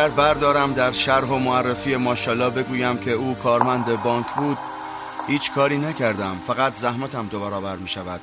اگر 0.00 0.08
بردارم 0.08 0.72
در 0.72 0.92
شرح 0.92 1.28
و 1.28 1.38
معرفی 1.38 1.96
ماشالله 1.96 2.50
بگویم 2.50 2.98
که 2.98 3.10
او 3.10 3.34
کارمند 3.34 4.02
بانک 4.02 4.26
بود 4.36 4.58
هیچ 5.28 5.52
کاری 5.52 5.78
نکردم 5.78 6.40
فقط 6.46 6.74
زحمتم 6.74 7.26
دو 7.26 7.40
برابر 7.40 7.76
می 7.76 7.88
شود 7.88 8.20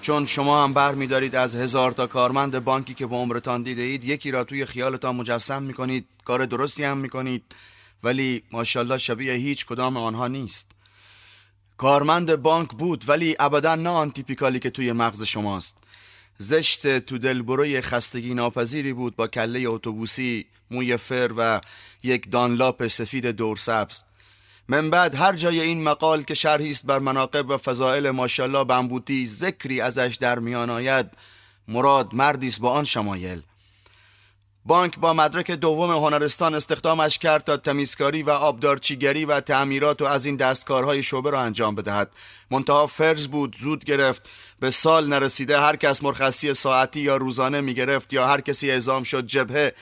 چون 0.00 0.24
شما 0.24 0.64
هم 0.64 0.72
بر 0.72 0.94
می 0.94 1.06
دارید 1.06 1.34
از 1.34 1.56
هزار 1.56 1.92
تا 1.92 2.06
کارمند 2.06 2.64
بانکی 2.64 2.94
که 2.94 3.06
به 3.06 3.16
عمرتان 3.16 3.62
دیده 3.62 3.82
اید 3.82 4.04
یکی 4.04 4.30
را 4.30 4.44
توی 4.44 4.64
خیالتان 4.64 5.16
مجسم 5.16 5.62
می 5.62 5.74
کنید 5.74 6.06
کار 6.24 6.46
درستی 6.46 6.84
هم 6.84 6.98
می 6.98 7.08
کنید 7.08 7.42
ولی 8.02 8.42
ماشالله 8.52 8.98
شبیه 8.98 9.32
هیچ 9.32 9.66
کدام 9.66 9.96
آنها 9.96 10.28
نیست. 10.28 10.70
کارمند 11.76 12.36
بانک 12.36 12.70
بود 12.70 13.04
ولی 13.08 13.36
ابدا 13.38 13.74
نه 13.74 13.90
آن 13.90 14.10
تیپیکالی 14.10 14.58
که 14.58 14.70
توی 14.70 14.92
مغز 14.92 15.22
شماست. 15.22 15.76
زشت 16.36 16.98
تو 16.98 17.18
دلبروی 17.18 17.80
خستگی 17.80 18.34
ناپذیری 18.34 18.92
بود 18.92 19.16
با 19.16 19.26
کله 19.26 19.64
اتوبوسی 19.68 20.46
موی 20.70 20.96
فر 20.96 21.30
و 21.36 21.60
یک 22.02 22.30
دانلاپ 22.30 22.86
سفید 22.86 23.26
دور 23.26 23.56
سبز 23.56 24.02
من 24.68 24.90
بعد 24.90 25.14
هر 25.14 25.32
جای 25.32 25.60
این 25.60 25.82
مقال 25.82 26.22
که 26.22 26.34
شرحی 26.34 26.70
است 26.70 26.86
بر 26.86 26.98
مناقب 26.98 27.50
و 27.50 27.56
فضائل 27.56 28.10
ماشالله 28.10 28.64
بمبوتی 28.64 29.26
ذکری 29.26 29.80
ازش 29.80 30.18
در 30.20 30.38
میان 30.38 30.70
آید 30.70 31.06
مراد 31.68 32.14
مردی 32.14 32.48
است 32.48 32.60
با 32.60 32.70
آن 32.70 32.84
شمایل. 32.84 33.42
بانک 34.64 34.98
با 34.98 35.12
مدرک 35.12 35.50
دوم 35.50 35.90
هنرستان 35.90 36.54
استخدامش 36.54 37.18
کرد 37.18 37.44
تا 37.44 37.56
تمیزکاری 37.56 38.22
و 38.22 38.30
آبدارچیگری 38.30 39.24
و 39.24 39.40
تعمیرات 39.40 40.02
و 40.02 40.04
از 40.04 40.26
این 40.26 40.36
دستکارهای 40.36 41.02
شعبه 41.02 41.30
را 41.30 41.40
انجام 41.40 41.74
بدهد. 41.74 42.10
منتها 42.50 42.86
فرض 42.86 43.26
بود 43.26 43.56
زود 43.56 43.84
گرفت 43.84 44.28
به 44.60 44.70
سال 44.70 45.08
نرسیده 45.08 45.60
هر 45.60 45.76
کس 45.76 46.02
مرخصی 46.02 46.54
ساعتی 46.54 47.00
یا 47.00 47.16
روزانه 47.16 47.60
می 47.60 47.74
گرفت 47.74 48.12
یا 48.12 48.26
هر 48.26 48.40
کسی 48.40 48.70
اعزام 48.70 49.02
شد 49.02 49.26
جبهه 49.26 49.72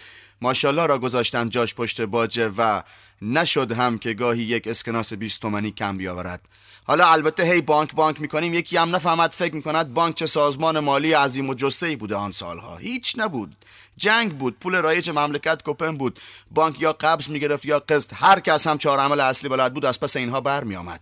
ماشالله 0.41 0.87
را 0.87 0.99
گذاشتن 0.99 1.49
جاش 1.49 1.75
پشت 1.75 2.01
باجه 2.01 2.49
و 2.59 2.83
نشد 3.23 3.73
هم 3.73 3.99
که 3.99 4.15
گاهی 4.15 4.43
یک 4.43 4.69
اسکناس 4.69 5.13
20 5.13 5.41
تومنی 5.41 5.71
کم 5.71 5.97
بیاورد. 5.97 6.49
حالا 6.85 7.13
البته 7.13 7.43
هی 7.43 7.61
بانک 7.61 7.95
بانک 7.95 8.21
می‌کنیم 8.21 8.55
یکی 8.55 8.77
هم 8.77 8.97
نفهمد 8.97 9.31
فکر 9.31 9.55
می‌کند 9.55 9.95
بانک 9.95 10.15
چه 10.15 10.27
سازمان 10.27 10.79
مالی 10.79 11.13
عظیم 11.13 11.49
و 11.49 11.55
جسه 11.55 11.97
بوده 11.97 12.15
آن 12.17 12.33
سالها. 12.33 12.77
هیچ 12.77 13.15
نبود. 13.19 13.57
جنگ 13.97 14.39
بود 14.39 14.59
پول 14.59 14.77
رایج 14.77 15.11
مملکت 15.11 15.61
کپن 15.65 15.97
بود. 15.97 16.21
بانک 16.51 16.81
یا 16.81 16.93
قبض 16.93 17.29
می‌گرفت 17.29 17.65
یا 17.65 17.79
قسط. 17.79 18.11
هر 18.15 18.41
کس 18.41 18.67
هم 18.67 18.79
چهار 18.79 18.99
عمل 19.01 19.21
اصلی 19.21 19.49
بلد 19.49 19.75
بود 19.75 19.85
از 19.85 20.01
پس 20.01 20.17
اینها 20.17 20.41
برمیآمد. 20.41 21.01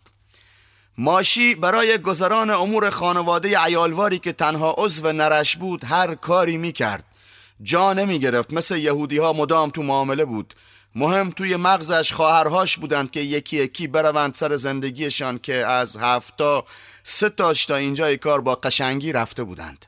ماشی 0.98 1.54
برای 1.54 1.98
گذران 1.98 2.50
امور 2.50 2.90
خانواده 2.90 3.58
عیالواری 3.58 4.18
که 4.18 4.32
تنها 4.32 4.74
عضو 4.78 5.12
نرش 5.12 5.56
بود 5.56 5.84
هر 5.84 6.14
کاری 6.14 6.56
می‌کرد. 6.56 7.04
جا 7.62 7.92
نمی 7.92 8.18
گرفت 8.18 8.52
مثل 8.52 8.76
یهودی 8.76 9.18
ها 9.18 9.32
مدام 9.32 9.70
تو 9.70 9.82
معامله 9.82 10.24
بود. 10.24 10.54
مهم 10.94 11.30
توی 11.30 11.56
مغزش 11.56 12.12
خواهرهاش 12.12 12.76
بودند 12.78 13.10
که 13.10 13.20
یکی 13.20 13.56
یکی 13.56 13.86
بروند 13.86 14.34
سر 14.34 14.56
زندگیشان 14.56 15.38
که 15.38 15.54
از 15.54 15.96
هفتا 15.96 16.64
سه 17.02 17.28
تاش 17.28 17.66
تا 17.66 17.76
اینجای 17.76 18.16
کار 18.16 18.40
با 18.40 18.54
قشنگی 18.54 19.12
رفته 19.12 19.44
بودند. 19.44 19.86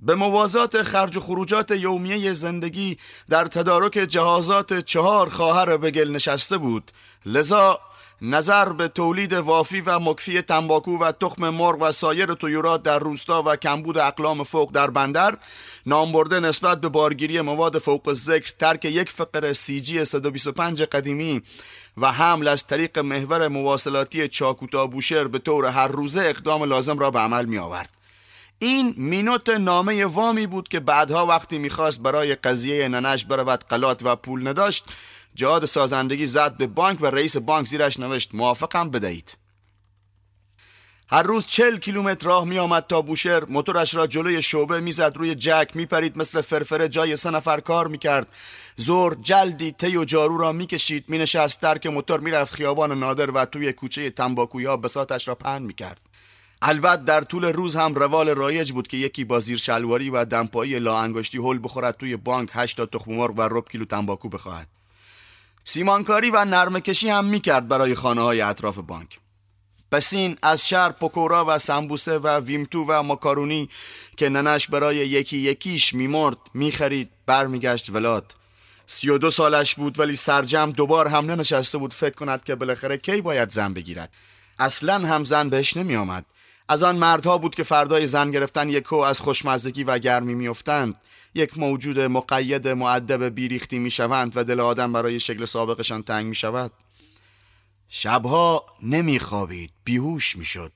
به 0.00 0.14
موازات 0.14 0.82
خرج 0.82 1.16
و 1.16 1.20
خروجات 1.20 1.70
یومیه 1.70 2.32
زندگی 2.32 2.96
در 3.28 3.44
تدارک 3.44 3.92
جهازات 3.92 4.80
چهار 4.80 5.28
خواهر 5.28 5.76
بگل 5.76 6.10
نشسته 6.10 6.58
بود. 6.58 6.90
لذا 7.26 7.80
نظر 8.22 8.72
به 8.72 8.88
تولید 8.88 9.32
وافی 9.32 9.80
و 9.80 9.98
مکفی 9.98 10.42
تنباکو 10.42 10.98
و 10.98 11.12
تخم 11.12 11.48
مرغ 11.48 11.78
و 11.80 11.92
سایر 11.92 12.26
تویورات 12.26 12.82
در 12.82 12.98
روستا 12.98 13.42
و 13.46 13.56
کمبود 13.56 13.98
اقلام 13.98 14.42
فوق 14.42 14.72
در 14.72 14.90
بندر 14.90 15.38
نامبرده 15.86 16.40
نسبت 16.40 16.80
به 16.80 16.88
بارگیری 16.88 17.40
مواد 17.40 17.78
فوق 17.78 18.12
ذکر 18.12 18.52
ترک 18.58 18.84
یک 18.84 19.10
فقر 19.10 19.52
سی 19.52 19.80
جی 19.80 20.04
125 20.04 20.82
قدیمی 20.82 21.42
و 21.96 22.12
حمل 22.12 22.48
از 22.48 22.66
طریق 22.66 22.98
محور 22.98 23.48
مواصلاتی 23.48 24.28
چاکوتا 24.28 24.86
بوشهر 24.86 25.24
به 25.24 25.38
طور 25.38 25.64
هر 25.66 25.88
روزه 25.88 26.20
اقدام 26.20 26.64
لازم 26.64 26.98
را 26.98 27.10
به 27.10 27.18
عمل 27.18 27.44
می 27.44 27.58
آورد 27.58 27.90
این 28.58 28.94
مینوت 28.96 29.48
نامه 29.48 30.04
وامی 30.04 30.46
بود 30.46 30.68
که 30.68 30.80
بعدها 30.80 31.26
وقتی 31.26 31.58
می‌خواست 31.58 32.00
برای 32.00 32.34
قضیه 32.34 32.88
ننش 32.88 33.24
برود 33.24 33.64
قلات 33.68 34.00
و 34.04 34.16
پول 34.16 34.48
نداشت 34.48 34.84
جهاد 35.34 35.64
سازندگی 35.64 36.26
زد 36.26 36.56
به 36.56 36.66
بانک 36.66 37.02
و 37.02 37.06
رئیس 37.06 37.36
بانک 37.36 37.68
زیرش 37.68 38.00
نوشت 38.00 38.34
موافقم 38.34 38.90
بدهید. 38.90 39.36
هر 41.08 41.22
روز 41.22 41.46
چل 41.46 41.76
کیلومتر 41.76 42.26
راه 42.26 42.44
می 42.44 42.58
آمد 42.58 42.86
تا 42.86 43.02
بوشهر. 43.02 43.44
موتورش 43.44 43.94
را 43.94 44.06
جلوی 44.06 44.42
شعبه 44.42 44.80
می‌زد 44.80 45.16
روی 45.16 45.34
جک 45.34 45.70
میپرید 45.74 46.18
مثل 46.18 46.40
فرفره 46.40 46.88
جای 46.88 47.16
سه 47.16 47.30
نفر 47.30 47.60
کار 47.60 47.88
می‌کرد. 47.88 48.26
زور 48.76 49.16
جلدی 49.22 49.72
تی 49.72 49.96
و 49.96 50.04
جارو 50.04 50.38
را 50.38 50.52
می‌کشید. 50.52 51.04
مینشست 51.08 51.60
درک 51.60 51.86
موتور 51.86 52.20
می‌رفت 52.20 52.54
خیابان 52.54 52.98
نادر 52.98 53.30
و 53.30 53.44
توی 53.44 53.72
کوچه 53.72 54.10
تنباکویی 54.10 54.66
ها 54.66 54.76
بساتش 54.76 55.28
را 55.28 55.34
پهن 55.34 55.62
می‌کرد. 55.62 56.00
البته 56.62 57.04
در 57.04 57.20
طول 57.20 57.44
روز 57.44 57.76
هم 57.76 57.94
روال 57.94 58.28
رایج 58.28 58.72
بود 58.72 58.88
که 58.88 58.96
یکی 58.96 59.24
با 59.24 59.40
زیر 59.40 59.58
شلواری 59.58 60.10
و 60.10 60.24
دمپایی 60.24 60.78
لا 60.78 60.98
انگشتی 60.98 61.38
هول 61.38 61.60
بخورد 61.62 61.96
توی 61.96 62.16
بانک 62.16 62.50
هشت 62.52 62.76
تا 62.76 62.86
تخم 62.86 63.12
مرغ 63.12 63.38
و 63.38 63.42
رب 63.42 63.68
کیلو 63.68 63.84
تنباکو 63.84 64.28
بخواهد. 64.28 64.68
سیمانکاری 65.64 66.30
و 66.30 66.44
نرمه 66.44 66.80
کشی 66.80 67.08
هم 67.08 67.24
می‌کرد 67.24 67.68
برای 67.68 67.94
خانه 67.94 68.20
های 68.20 68.40
اطراف 68.40 68.78
بانک. 68.78 69.18
پسین 69.90 70.36
از 70.42 70.68
شهر 70.68 70.92
پکورا 70.92 71.44
و 71.48 71.58
سمبوسه 71.58 72.18
و 72.18 72.28
ویمتو 72.28 72.84
و 72.88 73.02
ماکارونی 73.02 73.68
که 74.16 74.28
ننش 74.28 74.68
برای 74.68 74.96
یکی 74.96 75.36
یکیش 75.38 75.94
میمرد 75.94 76.36
می‌خرید 76.54 77.10
برمیگشت 77.26 77.90
ولاد. 77.90 78.34
سی 78.86 79.10
و 79.10 79.18
دو 79.18 79.30
سالش 79.30 79.74
بود 79.74 79.98
ولی 79.98 80.16
سرجم 80.16 80.72
دوبار 80.72 81.08
هم 81.08 81.30
ننشسته 81.30 81.78
بود. 81.78 81.92
فکر 81.92 82.14
کند 82.14 82.44
که 82.44 82.54
بالاخره 82.54 82.96
کی 82.96 83.20
باید 83.20 83.50
زن 83.50 83.74
بگیرد. 83.74 84.10
اصلا 84.58 84.98
هم 84.98 85.24
زن 85.24 85.48
بهش 85.48 85.76
نمی 85.76 85.96
آمد 85.96 86.24
از 86.68 86.82
آن 86.82 86.96
مردها 86.96 87.38
بود 87.38 87.54
که 87.54 87.62
فردای 87.62 88.06
زن 88.06 88.30
گرفتن 88.30 88.68
یک 88.68 88.92
از 88.92 89.20
خوشمزدگی 89.20 89.84
و 89.84 89.98
گرمی 89.98 90.34
میافتند. 90.34 90.94
یک 91.34 91.58
موجود 91.58 92.00
مقید 92.00 92.68
معدب 92.68 93.24
بیریختی 93.24 93.78
می‌شوند 93.78 94.36
و 94.36 94.44
دل 94.44 94.60
آدم 94.60 94.92
برای 94.92 95.20
شکل 95.20 95.44
سابقشان 95.44 96.02
تنگ 96.02 96.26
می 96.26 96.34
شود 96.34 96.72
شبها 97.88 98.66
نمیخوابید 98.82 99.70
بیهوش 99.84 100.36
می‌شد. 100.36 100.72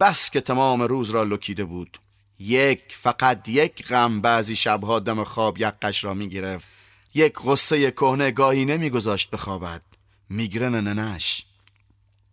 بس 0.00 0.30
که 0.30 0.40
تمام 0.40 0.82
روز 0.82 1.10
را 1.10 1.22
لکیده 1.22 1.64
بود. 1.64 1.98
یک 2.38 2.82
فقط 2.88 3.48
یک 3.48 3.86
غم 3.86 4.20
بعضی 4.20 4.56
شبها 4.56 5.00
دم 5.00 5.24
خواب 5.24 5.58
یقش 5.58 6.04
را 6.04 6.14
می‌گرفت. 6.14 6.68
یک 7.14 7.34
غصه 7.34 7.90
کهنه 7.90 8.30
گاهی 8.30 8.64
نمیگذاشت 8.64 9.30
بخوابد. 9.30 9.82
میگرن 10.28 10.74
ننش. 10.74 11.44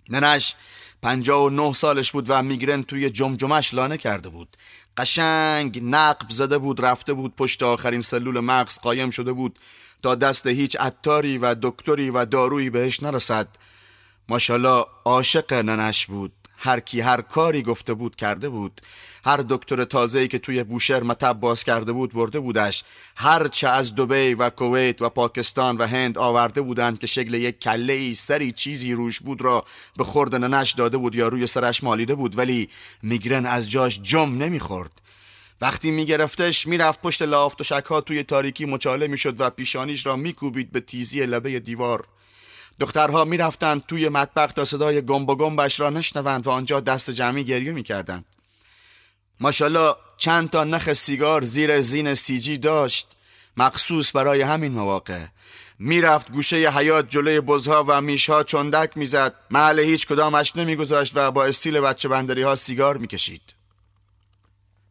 ننش 0.10 0.56
پنجاه 1.02 1.44
و 1.44 1.50
نه 1.50 1.74
سالش 1.74 2.12
بود 2.12 2.26
و 2.30 2.44
میگرن 2.44 2.84
توی 2.84 3.10
جمجمش 3.10 3.74
لانه 3.74 3.98
کرده 3.98 4.30
بود. 4.30 4.58
قشنگ 4.98 5.80
نقب 5.84 6.30
زده 6.30 6.58
بود 6.58 6.86
رفته 6.86 7.14
بود 7.14 7.36
پشت 7.36 7.64
آخرین 7.64 8.02
سلول 8.02 8.40
مغز 8.40 8.80
قایم 8.80 9.10
شده 9.10 9.34
بود 9.34 9.60
تا 10.04 10.16
دست 10.16 10.48
هیچ 10.48 10.76
عطاری 10.80 11.38
و 11.38 11.56
دکتری 11.62 12.10
و 12.10 12.26
دارویی 12.26 12.70
بهش 12.70 13.04
نرسد. 13.04 13.48
ماشاءالله 14.30 14.86
عاشق 15.06 15.54
ننش 15.54 16.06
بود. 16.06 16.41
هر 16.64 16.80
کی 16.80 17.02
هر 17.02 17.22
کاری 17.22 17.62
گفته 17.62 17.94
بود 17.94 18.16
کرده 18.16 18.50
بود. 18.50 18.82
هر 19.26 19.46
دکتر 19.50 19.84
تازه‌ای 19.84 20.28
که 20.28 20.40
توی 20.40 20.64
بوشهر 20.64 21.04
مطب 21.04 21.34
باز 21.34 21.64
کرده 21.64 21.92
بود 21.92 22.14
برده 22.14 22.40
بودش. 22.40 22.84
هر 23.16 23.48
چه 23.48 23.68
از 23.68 23.96
دبی 23.96 24.34
و 24.34 24.50
کویت 24.50 25.02
و 25.02 25.10
پاکستان 25.10 25.78
و 25.78 25.88
هند 25.88 26.18
آورده 26.18 26.62
بودند 26.62 27.00
که 27.00 27.08
شکل 27.08 27.34
یک 27.34 27.60
کله 27.60 27.94
ای 27.94 28.14
سری 28.14 28.52
چیزی 28.52 28.94
روش 28.94 29.20
بود 29.20 29.42
را 29.42 29.66
به 29.98 30.04
خورد 30.04 30.36
ننش 30.36 30.72
داده 30.72 30.98
بود 30.98 31.16
یا 31.16 31.28
روی 31.28 31.48
سرش 31.48 31.84
مالیده 31.84 32.16
بود. 32.16 32.38
ولی 32.38 32.70
میگرن 33.02 33.46
از 33.46 33.70
جاش 33.70 34.00
جم 34.02 34.38
نمی‌خورد. 34.38 35.02
وقتی 35.62 35.92
میگرفتش 35.92 36.68
می‌رفت 36.68 37.02
پشت 37.02 37.22
لافت 37.22 37.62
و 37.62 37.64
شکها 37.64 38.02
توی 38.02 38.24
تاریکی 38.24 38.66
مچاله 38.66 39.08
می‌شد 39.08 39.42
و 39.42 39.50
پیشانیش 39.50 40.06
را 40.06 40.16
میکوبید 40.16 40.72
به 40.72 40.80
تیزی 40.80 41.26
لبه 41.26 41.60
دیوار. 41.60 42.06
دخترها 42.82 43.26
می‌رفتند 43.26 43.86
توی 43.86 44.10
مطبخ 44.10 44.52
تا 44.52 44.66
صدای 44.66 45.02
گم 45.02 45.30
و 45.30 45.36
گمبش 45.36 45.80
را 45.80 45.90
نشنوند 45.90 46.48
و 46.48 46.50
آنجا 46.50 46.80
دست 46.80 47.12
جمعی 47.12 47.44
گریه 47.44 47.72
می‌کردند. 47.72 48.26
ماشاءالله 49.40 49.96
چند 50.18 50.50
تا 50.50 50.64
نخ 50.64 50.94
سیگار 50.94 51.42
زیر 51.42 51.82
زین 51.82 52.14
سیجی 52.14 52.58
داشت. 52.58 53.08
مخصوص 53.58 54.16
برای 54.16 54.42
همین 54.42 54.72
مواقع. 54.72 55.26
می‌رفت 55.80 56.32
گوشه 56.32 56.56
حیات 56.56 57.10
جلوی 57.10 57.40
بزها 57.40 57.86
و 57.88 58.02
میشها 58.02 58.44
چندک 58.44 58.98
می‌زد. 58.98 59.36
محل 59.52 59.80
هیچ 59.80 60.08
کدامش 60.08 60.56
نمیگذاشت 60.56 61.12
و 61.16 61.32
با 61.32 61.46
استیل 61.46 61.80
بچه 61.80 62.08
بندری 62.10 62.42
ها 62.42 62.56
سیگار 62.56 62.98
می‌کشید. 62.98 63.54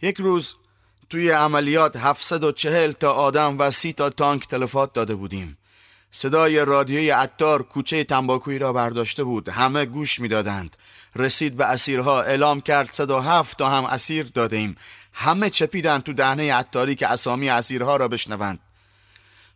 یک 0.03 0.17
روز 0.17 0.55
توی 1.09 1.31
عملیات 1.31 1.97
740 1.97 2.93
تا 2.93 3.13
آدم 3.13 3.59
و 3.59 3.71
سی 3.71 3.93
تا 3.93 4.11
تانک 4.11 4.49
تلفات 4.49 4.93
داده 4.93 5.15
بودیم. 5.15 5.59
صدای 6.13 6.65
رادیوی 6.65 7.11
عطار 7.11 7.63
کوچه 7.63 8.05
تنباکویی 8.05 8.59
را 8.59 8.73
برداشته 8.73 9.25
بود. 9.25 9.49
همه 9.49 9.85
گوش 9.85 10.21
می‌دادند. 10.21 10.77
رسید 11.17 11.57
به 11.57 11.65
اسیرها. 11.65 12.23
اعلام 12.23 12.61
کرد 12.61 12.93
107 12.93 13.59
تا 13.59 13.71
هم 13.71 13.85
اسیر 13.85 14.27
دادیم. 14.27 14.77
همه 15.13 15.51
چپیدند 15.51 16.03
تو 16.03 16.13
دهنه 16.13 16.55
عطاری 16.55 16.95
که 16.95 17.09
اسامی 17.09 17.51
اسیرها 17.51 17.97
را 17.97 18.09
بشنوند. 18.09 18.59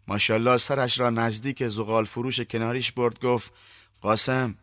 ماشالله 0.08 0.56
سرش 0.56 1.00
را 1.00 1.10
نزدیک 1.10 1.68
زغال 1.68 2.04
فروش 2.04 2.40
کناریش 2.40 2.92
برد 2.92 3.20
گفت 3.20 3.52
قاسم 4.02 4.54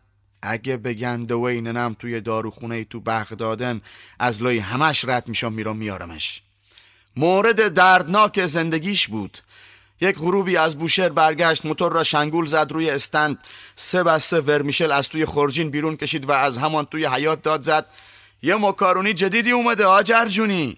اگه 0.41 0.77
بگن 0.77 1.23
دوی 1.23 1.61
ننم 1.61 1.95
توی 1.99 2.21
داروخونه 2.21 2.83
تو 2.83 2.99
بغدادن 2.99 3.81
از 4.19 4.41
لای 4.41 4.57
همش 4.57 5.05
رد 5.05 5.27
میشم 5.27 5.53
میرم 5.53 5.77
میارمش 5.77 6.41
مورد 7.15 7.73
دردناک 7.73 8.45
زندگیش 8.45 9.07
بود. 9.07 9.37
یک 10.01 10.17
غروبی 10.17 10.57
از 10.57 10.77
بوشهر 10.77 11.09
برگشت 11.09 11.65
موتور 11.65 11.91
را 11.91 12.03
شنگول 12.03 12.45
زد 12.45 12.71
روی 12.71 12.89
استند. 12.89 13.37
سه 13.75 14.03
بسته 14.03 14.39
ورمیشل 14.39 14.91
از 14.91 15.09
توی 15.09 15.25
خورجین 15.25 15.69
بیرون 15.69 15.97
کشید 15.97 16.29
و 16.29 16.31
از 16.31 16.57
همان 16.57 16.85
توی 16.85 17.05
حیات 17.05 17.41
داد 17.41 17.61
زد. 17.61 17.85
یه 18.41 18.55
مکارونی 18.55 19.13
جدیدی 19.13 19.51
اومده 19.51 19.85
آجر 19.85 20.25
جونی. 20.25 20.77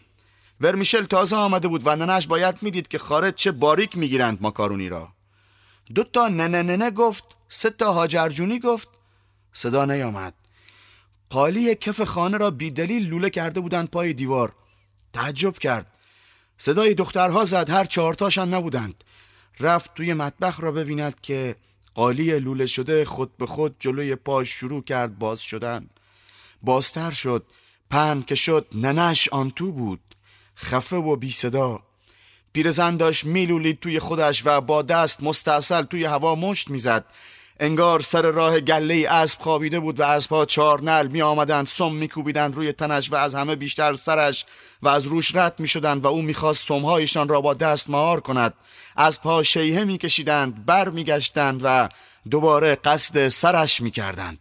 ورمیشل 0.62 1.06
تازه 1.06 1.36
آمده 1.36 1.68
بود 1.68 1.82
و 1.86 1.96
ننش 1.96 2.28
باید 2.28 2.56
می‌دید 2.62 2.88
که 2.88 2.98
خارج 2.98 3.34
چه 3.34 3.52
باریک 3.52 3.98
می‌گیرند 3.98 4.38
ماکارونی 4.42 4.90
را. 4.90 5.08
دو 5.96 6.04
تا 6.04 6.28
ننه 6.28 6.62
ننه 6.62 6.92
گفت 6.92 7.24
سه 7.50 7.70
تا 7.70 7.94
هاجرجونی 7.94 8.60
گفت. 8.60 8.88
صدا 9.54 9.86
نیامد. 9.86 10.34
قالی 11.30 11.76
کف 11.76 12.02
خانه 12.02 12.38
را 12.38 12.52
بیدلیل 12.52 13.08
لوله 13.10 13.30
کرده 13.30 13.60
بودند 13.60 13.90
پای 13.90 14.14
دیوار. 14.14 14.54
تعجب 15.14 15.58
کرد. 15.58 15.88
صدای 16.58 16.94
دخترها 16.94 17.46
زد 17.46 17.70
هر 17.70 17.86
چهارتاشان 17.86 18.54
نبودند. 18.54 19.04
رفت 19.60 19.94
توی 19.94 20.14
مطبخ 20.14 20.60
را 20.60 20.72
ببیند 20.72 21.22
که 21.22 21.56
قالی 21.94 22.40
لوله 22.40 22.66
شده 22.66 23.06
خود 23.06 23.38
به 23.38 23.46
خود 23.46 23.76
جلوی 23.80 24.16
پاش 24.16 24.50
شروع 24.50 24.84
کرد 24.84 25.20
باز 25.20 25.42
شدن. 25.42 25.90
بازتر 26.62 27.12
شد. 27.12 27.46
پن 27.90 28.22
که 28.22 28.36
شد 28.36 28.68
ننش 28.76 29.30
آن 29.30 29.52
تو 29.52 29.72
بود. 29.72 30.00
خفه 30.58 30.96
و 30.96 31.16
بی 31.16 31.32
صدا. 31.32 31.84
پیرزن 32.54 32.98
داشت 32.98 33.26
میلولید 33.26 33.80
توی 33.80 34.00
خودش 34.00 34.42
و 34.46 34.62
با 34.62 34.82
دست 34.82 35.24
مستاصل 35.24 35.82
توی 35.82 36.06
هوا 36.06 36.36
مشت 36.36 36.70
می‌زد. 36.70 37.06
انگار 37.60 38.00
سر 38.00 38.32
راه 38.32 38.60
گله 38.60 39.08
اسب 39.10 39.42
خوابیده 39.42 39.80
بود 39.80 40.00
و 40.00 40.04
اسبها 40.04 40.46
چهار 40.46 40.82
نل 40.82 41.08
می 41.08 41.22
آمدند 41.22 41.68
سم 41.68 41.92
می 41.92 42.08
کوبیدند 42.08 42.56
روی 42.56 42.72
تنش 42.72 43.12
و 43.12 43.16
از 43.16 43.36
همه 43.36 43.56
بیشتر 43.56 43.94
سرش 43.94 44.46
و 44.82 44.88
از 44.88 45.06
روش 45.06 45.36
رد 45.36 45.60
می 45.60 45.68
شدند 45.68 46.04
و 46.04 46.08
او 46.08 46.22
می‌خواست 46.22 46.68
سمهایشان 46.68 47.28
را 47.28 47.42
با 47.42 47.54
دست 47.54 47.90
مهار 47.90 48.20
کند. 48.20 48.54
از 48.96 49.22
پا 49.22 49.44
شیهه 49.44 49.84
می 49.84 49.98
کشیدند 49.98 50.66
بر 50.66 50.90
می 50.90 51.04
گشتند 51.04 51.62
و 51.64 51.90
دوباره 52.30 52.76
قصد 52.76 53.28
سرش 53.28 53.82
می 53.82 53.92
کردند 53.92 54.40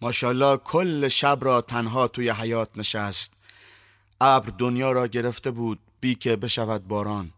ماشالله 0.00 0.56
کل 0.56 1.08
شب 1.08 1.38
را 1.40 1.60
تنها 1.60 2.08
توی 2.08 2.30
حیات 2.30 2.68
نشست. 2.76 3.32
ابر 4.20 4.52
دنیا 4.58 4.92
را 4.92 5.06
گرفته 5.06 5.50
بود 5.50 5.78
بی 6.00 6.14
که 6.14 6.36
بشود 6.36 6.88
باران. 6.88 7.32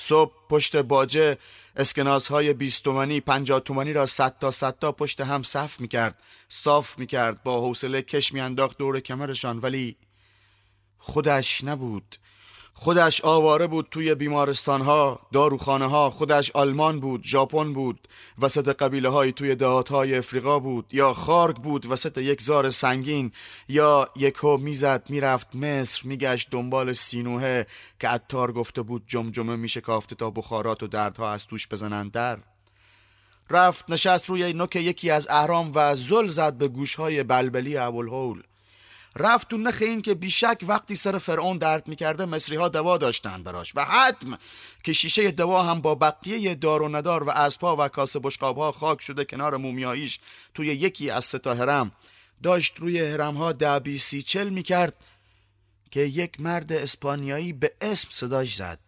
صبح 0.00 0.32
پشت 0.48 0.76
باجه 0.76 1.38
اسکناس 1.76 2.28
های 2.28 2.52
20 2.52 2.84
تومانی 2.84 3.20
50 3.20 3.60
تومانی 3.60 3.92
را 3.92 4.06
صد 4.06 4.38
تا 4.38 4.50
صد 4.50 4.78
تا 4.78 4.92
پشت 4.92 5.20
هم 5.20 5.42
صف 5.42 5.80
می 5.80 5.88
کرد 5.88 6.22
صاف 6.48 6.98
می 6.98 7.06
کرد 7.06 7.42
با 7.42 7.60
حوصله 7.60 8.02
کش 8.02 8.32
می 8.32 8.40
انداخت 8.40 8.78
دور 8.78 9.00
کمرشان 9.00 9.58
ولی 9.58 9.96
خودش 10.98 11.64
نبود. 11.64 12.16
خودش 12.82 13.20
آواره 13.24 13.66
بود 13.66 13.88
توی 13.90 14.14
بیمارستان 14.14 14.80
ها 14.80 15.20
داروخانه 15.32 15.86
ها 15.86 16.10
خودش 16.10 16.50
آلمان 16.50 17.00
بود 17.00 17.24
ژاپن 17.24 17.72
بود 17.72 18.08
وسط 18.38 18.68
قبیله 18.68 19.08
های 19.08 19.32
توی 19.32 19.54
دهات 19.54 19.88
های 19.88 20.18
افریقا 20.18 20.58
بود 20.58 20.86
یا 20.92 21.14
خارگ 21.14 21.56
بود 21.56 21.86
وسط 21.86 22.18
یک 22.18 22.42
زار 22.42 22.70
سنگین 22.70 23.32
یا 23.68 24.08
یک 24.16 24.36
هو 24.36 24.56
می‌زد 24.56 25.02
می‌رفت 25.08 25.56
مصر 25.56 26.02
میگشت 26.04 26.48
دنبال 26.50 26.92
سینوهه 26.92 27.66
که 28.00 28.08
عطار 28.08 28.52
گفته 28.52 28.82
بود 28.82 29.02
جمجمه 29.06 29.56
میشه 29.56 29.80
کافته 29.80 30.14
تا 30.14 30.30
بخارات 30.30 30.82
و 30.82 30.86
دردها 30.86 31.32
از 31.32 31.46
توش 31.46 31.68
بزنند 31.68 32.12
در 32.12 32.38
رفت 33.50 33.90
نشست 33.90 34.30
روی 34.30 34.52
نوک 34.52 34.76
یکی 34.76 35.10
از 35.10 35.26
اهرام 35.30 35.72
و 35.74 35.94
زل 35.94 36.28
زد 36.28 36.54
به 36.54 36.68
گوشهای 36.68 37.22
بلبلی 37.22 37.76
ابوالهول. 37.76 38.42
رفت 39.16 39.48
تو 39.48 39.56
نخ 39.56 39.78
این 39.80 40.02
که 40.02 40.14
بیشک 40.14 40.58
وقتی 40.62 40.96
سر 40.96 41.18
فرعون 41.18 41.58
درد 41.58 41.88
می‌کرده 41.88 42.24
مصری 42.24 42.56
ها 42.56 42.68
دوا 42.68 42.98
داشتن 42.98 43.42
براش 43.42 43.72
و 43.76 43.84
حتم 43.84 44.38
که 44.82 44.92
شیشه 44.92 45.30
دوا 45.30 45.62
هم 45.62 45.80
با 45.80 45.94
بقیه 45.94 46.54
دار 46.54 46.82
و 46.82 46.88
ندار 46.88 47.24
و 47.28 47.30
و 47.64 47.88
کاسه 47.88 48.18
بشقاب 48.18 48.58
ها 48.58 48.72
خاک 48.72 49.00
شده 49.00 49.24
کنار 49.24 49.56
مومیاییش 49.56 50.18
توی 50.54 50.66
یکی 50.66 51.10
از 51.10 51.24
ستا 51.24 51.54
هرم 51.54 51.92
داشت 52.42 52.80
روی 52.80 53.00
هرم 53.00 53.34
ها 53.34 53.52
دبی 53.52 53.98
سی 53.98 54.22
چل 54.22 54.48
می‌کرد 54.48 54.94
که 55.90 56.00
یک 56.00 56.40
مرد 56.40 56.72
اسپانیایی 56.72 57.52
به 57.52 57.72
اسم 57.80 58.08
صداش 58.10 58.54
زد. 58.54 58.78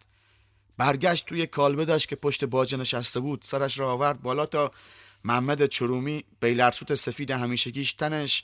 برگشت 0.77 1.25
توی 1.25 1.47
کالبدش 1.47 2.07
که 2.07 2.15
پشت 2.15 2.45
باجه 2.45 2.77
نشسته 2.77 3.19
بود. 3.19 3.41
سرش 3.43 3.79
را 3.79 3.91
آورد 3.91 4.21
بالا 4.21 4.45
تا 4.45 4.71
محمد 5.23 5.65
چرومی 5.65 6.23
بیلرسوت 6.41 6.95
سفید 6.95 7.31
همیشگیش 7.31 7.93
تنش 7.93 8.43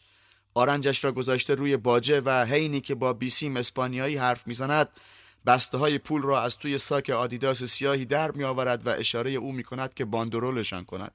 آرنجش 0.54 1.04
را 1.04 1.12
گذاشته 1.12 1.56
روی 1.56 1.78
باجه 1.78 2.22
و 2.26 2.46
حینی 2.46 2.82
که 2.82 2.96
با 2.96 3.14
بیسیم 3.14 3.58
اسپانیایی 3.58 4.18
حرف 4.18 4.48
می‌زند 4.48 4.90
بسته 5.46 5.78
های 5.78 5.98
پول 5.98 6.22
را 6.22 6.42
از 6.42 6.58
توی 6.58 6.78
ساک 6.78 7.10
آدیداس 7.10 7.64
سیاهی 7.64 8.06
در 8.06 8.32
می 8.32 8.44
آورد 8.44 8.88
و 8.88 8.90
اشاره 8.90 9.32
او 9.32 9.52
می 9.52 9.64
کند 9.64 9.94
که 9.94 10.06
باندرولشان 10.06 10.86
کند. 10.86 11.12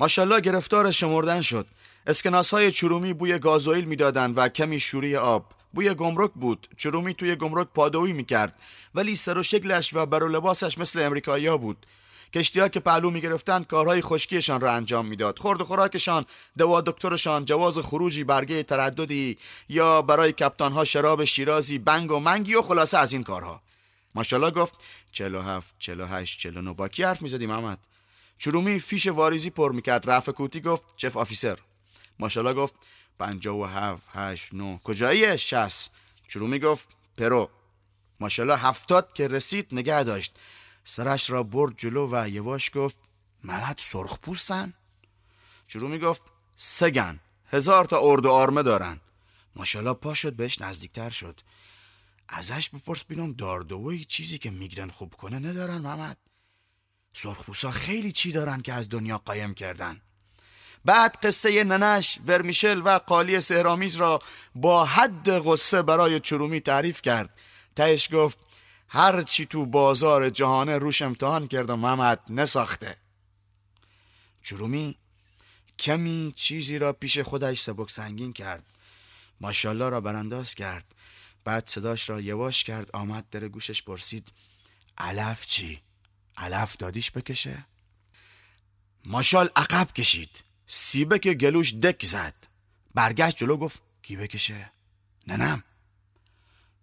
ماشالله 0.00 0.40
گرفتار 0.40 0.90
شمردن 0.90 1.40
شد. 1.40 1.66
اسکناس 2.06 2.50
های 2.50 2.72
چرومی 2.72 3.12
بوی 3.12 3.38
گازوئیل 3.38 3.84
می‌دادند 3.84 4.38
و 4.38 4.48
کمی 4.48 4.80
شوری 4.80 5.16
آب. 5.16 5.52
بوی 5.74 5.94
گمرک 5.94 6.30
بود. 6.32 6.68
چرومی 6.76 7.14
توی 7.14 7.36
گمرک 7.36 7.68
پادویی 7.74 8.12
می‌کرد. 8.12 8.54
ولی 8.94 9.14
سر 9.14 9.38
و 9.38 9.42
شکلش 9.42 9.94
و 9.94 10.06
بر 10.06 10.22
و 10.22 10.28
لباسش 10.28 10.78
مثل 10.78 11.00
امریکایی 11.00 11.56
بود. 11.56 11.86
کشتی 12.34 12.68
که 12.68 12.80
پهلو 12.80 13.10
می‌گرفتند 13.10 13.66
کارهای 13.66 14.02
خشکیشان 14.02 14.60
را 14.60 14.72
انجام 14.72 15.06
می‌داد. 15.06 15.38
خورد 15.38 15.60
و 15.60 15.64
خوراکشان 15.64 16.26
دوا 16.58 16.80
دکترشان 16.80 17.44
جواز 17.44 17.78
خروجی 17.78 18.24
برگه 18.24 18.62
ترددی 18.62 19.38
یا 19.68 20.02
برای 20.02 20.32
کپتان 20.32 20.72
ها 20.72 20.84
شراب 20.84 21.24
شیرازی 21.24 21.78
بنگ 21.78 22.10
و 22.10 22.18
منگی 22.18 22.54
و 22.54 22.62
خلاصه 22.62 22.98
از 22.98 23.12
این 23.12 23.24
کارها. 23.24 23.62
ماشاءالله 24.14 24.50
گفت 24.50 24.74
47 25.12 25.74
48 25.78 26.40
49 26.40 26.72
با 26.72 26.88
کی 26.88 27.02
حرف 27.02 27.22
می‌زدی 27.22 27.46
محمد 27.46 27.78
چرومی 28.38 28.80
فیش 28.80 29.06
واریزی 29.06 29.50
پر 29.50 29.72
می‌کرد. 29.72 30.10
رفع 30.10 30.32
کوتی 30.32 30.60
گفت 30.60 30.84
چف 30.96 31.16
آفیسر. 31.16 31.58
ماشاءالله 32.18 32.54
گفت 32.54 32.74
57 33.18 34.08
8 34.12 34.54
9 34.54 34.80
کجاییه 34.84 35.36
60 35.36 35.90
چرومی 36.28 36.58
گفت 36.58 36.88
پرو. 37.16 37.50
ماشاءالله 38.20 38.58
هفتاد 38.58 39.12
که 39.12 39.28
رسید 39.28 39.66
نگه 39.72 40.02
داشت. 40.02 40.34
سرش 40.90 41.30
را 41.30 41.42
برد 41.42 41.76
جلو 41.76 42.08
و 42.12 42.28
یواش 42.28 42.70
گفت 42.74 42.98
محمد 43.44 43.78
سرخ 43.78 44.18
پوستن؟ 44.18 44.74
چرو 45.66 45.88
می 45.88 45.98
گفت 45.98 46.22
سگن 46.56 47.20
هزار 47.50 47.84
تا 47.84 48.00
ارد 48.00 48.26
و 48.26 48.30
آرمه 48.30 48.62
دارن. 48.62 49.00
ماشالله 49.56 49.92
پا 49.92 50.14
شد 50.14 50.32
بهش 50.32 50.60
نزدیکتر 50.60 51.10
شد. 51.10 51.40
ازش 52.28 52.68
بپرس 52.68 53.04
بینم 53.04 53.32
داردوی 53.32 54.04
چیزی 54.04 54.38
که 54.38 54.50
میگرن 54.50 54.90
خوب 54.90 55.14
کنه 55.14 55.38
ندارن 55.38 55.78
محمد. 55.78 56.16
سرخپوسا 57.14 57.70
خیلی 57.70 58.12
چی 58.12 58.32
دارن 58.32 58.62
که 58.62 58.72
از 58.72 58.88
دنیا 58.88 59.18
قایم 59.18 59.54
کردن. 59.54 60.00
بعد 60.84 61.16
قصه 61.22 61.64
ننش 61.64 62.18
ورمیشل 62.26 62.82
و 62.84 62.98
قالی 62.98 63.40
سهرامیز 63.40 63.96
را 63.96 64.22
با 64.54 64.84
حد 64.84 65.38
غصه 65.38 65.82
برای 65.82 66.20
چرومی 66.20 66.60
تعریف 66.60 67.02
کرد. 67.02 67.36
تهش 67.76 68.08
گفت 68.12 68.47
هر 68.88 69.22
چی 69.22 69.46
تو 69.46 69.66
بازار 69.66 70.30
جهانه 70.30 70.76
روش 70.76 71.02
امتحان 71.02 71.48
کرد 71.48 71.70
و 71.70 71.76
محمد 71.76 72.20
نساخته. 72.28 72.96
چرومی 74.42 74.96
کمی 75.78 76.32
چیزی 76.36 76.78
را 76.78 76.92
پیش 76.92 77.18
خودش 77.18 77.60
سبک 77.60 77.90
سنگین 77.90 78.32
کرد. 78.32 78.64
ماشالله 79.40 79.88
را 79.88 80.00
برانداز 80.00 80.54
کرد. 80.54 80.94
بعد 81.44 81.68
صداش 81.68 82.10
را 82.10 82.20
یواش 82.20 82.64
کرد. 82.64 82.90
آمد 82.96 83.30
در 83.30 83.48
گوشش 83.48 83.82
پرسید 83.82 84.32
علف 84.98 85.46
چی؟ 85.46 85.80
علف 86.36 86.76
دادیش 86.76 87.10
بکشه؟ 87.10 87.66
ماشال 89.04 89.50
عقب 89.56 89.92
کشید. 89.92 90.44
سیبه 90.66 91.18
که 91.18 91.34
گلوش 91.34 91.74
دک 91.74 92.06
زد. 92.06 92.34
برگشت 92.94 93.36
جلو 93.36 93.56
گفت 93.56 93.82
کی 94.02 94.16
بکشه؟ 94.16 94.72
ننم 95.26 95.64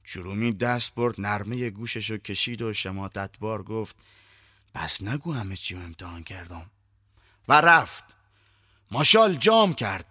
چرومی 0.06 0.52
دست 0.52 0.96
برد 0.96 1.22
نرمه 1.22 1.70
گوشش 1.70 2.10
رو 2.10 2.18
کشید 2.18 2.62
و 2.62 2.74
شماتت 2.74 3.30
بار 3.40 3.64
گفت 3.64 3.96
بس 4.76 5.02
نگو 5.02 5.34
همه 5.34 5.56
چی 5.56 5.76
امتحان 5.76 6.24
کردم. 6.24 6.66
و 7.48 7.62
رفت. 7.62 8.04
ماشال 8.92 9.36
جام 9.36 9.74
کرد. 9.74 10.06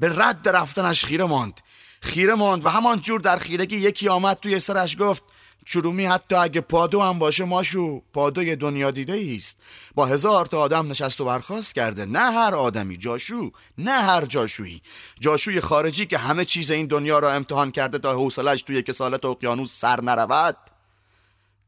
به 0.00 0.08
رد 0.08 0.48
رفتنش 0.48 1.04
خیره 1.04 1.24
ماند. 1.24 1.60
خیره 2.00 2.34
ماند 2.34 2.66
و 2.66 2.68
همان 2.68 3.00
جور 3.00 3.20
در 3.20 3.38
خیرگی 3.38 3.76
یکی 3.76 4.08
آمد 4.08 4.36
توی 4.36 4.58
سرش 4.58 4.96
گفت 4.98 5.22
چرومی 5.64 6.04
حتی 6.04 6.34
اگه 6.34 6.60
پادو 6.60 7.00
هم 7.02 7.18
باشه 7.18 7.44
ماشو 7.44 8.02
پادوی 8.12 8.56
دنیا 8.56 8.90
دیده 8.90 9.36
است 9.36 9.58
با 9.94 10.06
هزار 10.06 10.46
تا 10.46 10.60
آدم 10.60 10.90
نشست 10.90 11.20
و 11.20 11.24
برخواست 11.24 11.74
کرده. 11.74 12.04
نه 12.04 12.32
هر 12.32 12.54
آدمی 12.54 12.96
جاشو 12.96 13.50
نه 13.78 14.02
هر 14.02 14.26
جاشویی. 14.26 14.82
جاشوی 15.20 15.60
خارجی 15.60 16.06
که 16.06 16.18
همه 16.18 16.44
چیز 16.44 16.70
این 16.70 16.86
دنیا 16.86 17.18
را 17.18 17.32
امتحان 17.32 17.70
کرده 17.70 17.98
تا 17.98 18.12
حوصلش 18.14 18.62
توی 18.62 18.82
کسالت 18.82 19.24
اقیانوس 19.24 19.80
سر 19.80 20.00
نرود. 20.00 20.56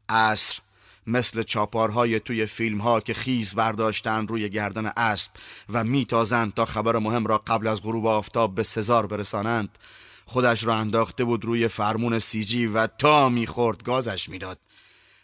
عصر 0.09 0.59
مثل 1.07 1.43
چاپارهای 1.43 2.21
توی 2.21 2.47
فیلم 2.47 2.79
ها 2.79 3.01
که 3.01 3.15
خیز 3.15 3.55
برداشتن 3.55 4.27
روی 4.27 4.49
گردن 4.49 4.87
اسب 4.97 5.31
و 5.69 5.85
میتازند 5.85 6.55
تا 6.55 6.65
خبر 6.65 6.99
مهم 6.99 7.27
را 7.27 7.39
قبل 7.39 7.67
از 7.67 7.83
غروب 7.83 8.07
آفتاب 8.07 8.55
به 8.55 8.63
سزار 8.63 9.07
برسانند. 9.07 9.79
خودش 10.27 10.65
را 10.65 10.75
انداخته 10.75 11.25
بود 11.25 11.45
روی 11.45 11.69
فرمون 11.69 12.19
سیجی 12.19 12.67
و 12.67 12.87
تا 12.87 13.29
می‌خورد 13.29 13.83
گازش 13.83 14.29
می‌داد. 14.29 14.59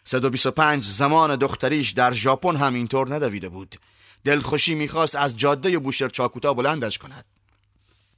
125 0.03 0.83
زمان 0.83 1.35
دختریش 1.35 1.91
در 1.91 2.11
ژاپن 2.11 2.55
هم 2.55 2.73
اینطور 2.73 3.15
ندویده 3.15 3.49
بود. 3.49 3.75
دلخوشی 4.23 4.75
می‌خواست 4.75 5.15
از 5.15 5.37
جاده 5.37 5.79
بوشر 5.79 6.09
چاکوتا 6.09 6.53
بلندش 6.53 6.97
کند. 6.97 7.25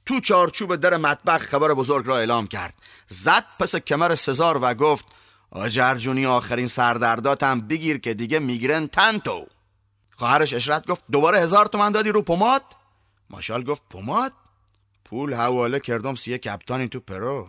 تو 0.06 0.20
چارچوب 0.20 0.76
در 0.76 0.96
مطبخ 0.96 1.42
خبر 1.42 1.74
بزرگ 1.74 2.06
را 2.06 2.18
اعلام 2.18 2.46
کرد. 2.46 2.74
زد 3.08 3.44
پس 3.58 3.76
کمر 3.76 4.14
سزار 4.14 4.58
و 4.62 4.74
گفت 4.74 5.04
آجرجونی 5.50 6.26
آخرین 6.26 6.66
سردرداتم 6.66 7.60
بگیر 7.60 7.98
که 7.98 8.14
دیگه 8.14 8.38
می‌گیرن 8.38 8.86
تنتو 8.86 9.46
خواهرش 10.16 10.54
اشرت 10.54 10.86
گفت 10.86 11.04
دوباره 11.12 11.38
هزار 11.38 11.66
تومن 11.66 11.92
دادی 11.92 12.10
رو 12.10 12.22
پماد؟ 12.22 12.62
ماشالله 13.30 13.64
گفت 13.64 13.82
پماد؟ 13.90 14.32
پول 15.14 15.34
حواله 15.34 15.80
کردم 15.80 16.14
سی 16.14 16.26
یه 16.26 16.38
کپتانی 16.38 16.88
تو 16.88 17.00
پرو. 17.00 17.48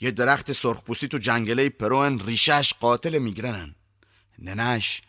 یه 0.00 0.10
درخت 0.10 0.52
سرخپوستی 0.52 1.08
تو 1.08 1.18
جنگله 1.18 1.68
پرو 1.68 2.18
ریشش 2.26 2.72
قاتل 2.80 3.18
میگرنن. 3.18 3.74
ننش 4.38 5.02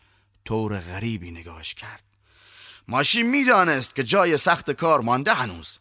طور 0.46 0.80
غریبی 0.80 1.32
نگاش 1.32 1.76
کرد. 1.76 2.04
ماشی 2.88 3.24
می‌دانست 3.24 3.96
که 3.96 4.04
جای 4.04 4.38
سخت 4.38 4.72
کار 4.72 5.02
مانده 5.02 5.34
هنوز. 5.34 5.80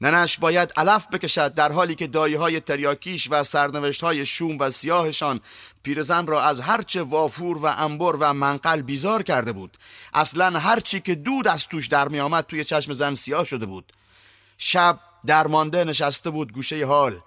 ننش 0.00 0.38
باید 0.38 0.72
علف 0.76 1.06
بکشد 1.06 1.54
در 1.54 1.72
حالی 1.72 1.94
که 1.94 2.06
دایه 2.06 2.38
های 2.38 2.60
تریاکیش 2.60 3.28
و 3.30 3.42
سرنوشت 3.42 4.04
های 4.04 4.26
شوم 4.26 4.58
و 4.58 4.70
سیاهشان 4.70 5.40
پیرزن 5.82 6.26
را 6.26 6.42
از 6.42 6.60
هرچه 6.60 7.02
وافور 7.02 7.58
و 7.58 7.66
انبر 7.66 8.16
و 8.20 8.32
منقل 8.32 8.82
بیزار 8.82 9.22
کرده 9.22 9.52
بود. 9.52 9.78
اصلا 10.14 10.58
هرچی 10.58 11.00
که 11.00 11.14
دود 11.14 11.48
از 11.48 11.66
توش 11.66 11.86
در 11.86 12.08
می 12.08 12.20
آمد 12.20 12.46
توی 12.46 12.64
چشم 12.64 12.92
زن 12.92 13.14
سیاه 13.14 13.44
شده 13.44 13.66
بود. 13.66 13.92
شب 14.58 15.00
درمانده 15.26 15.84
نشسته 15.84 16.30
بود 16.30 16.52
گوشه 16.52 16.86
حال. 16.86 17.20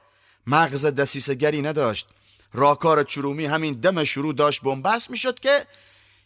مغز 0.48 0.86
دسیسگری 0.86 1.62
نداشت. 1.62 2.08
راکار 2.54 3.04
چرومی 3.04 3.46
همین 3.46 3.74
دم 3.74 4.04
شروع 4.04 4.34
داشت 4.34 4.62
بنبست 4.62 5.10
می‌شد 5.10 5.40
که 5.40 5.66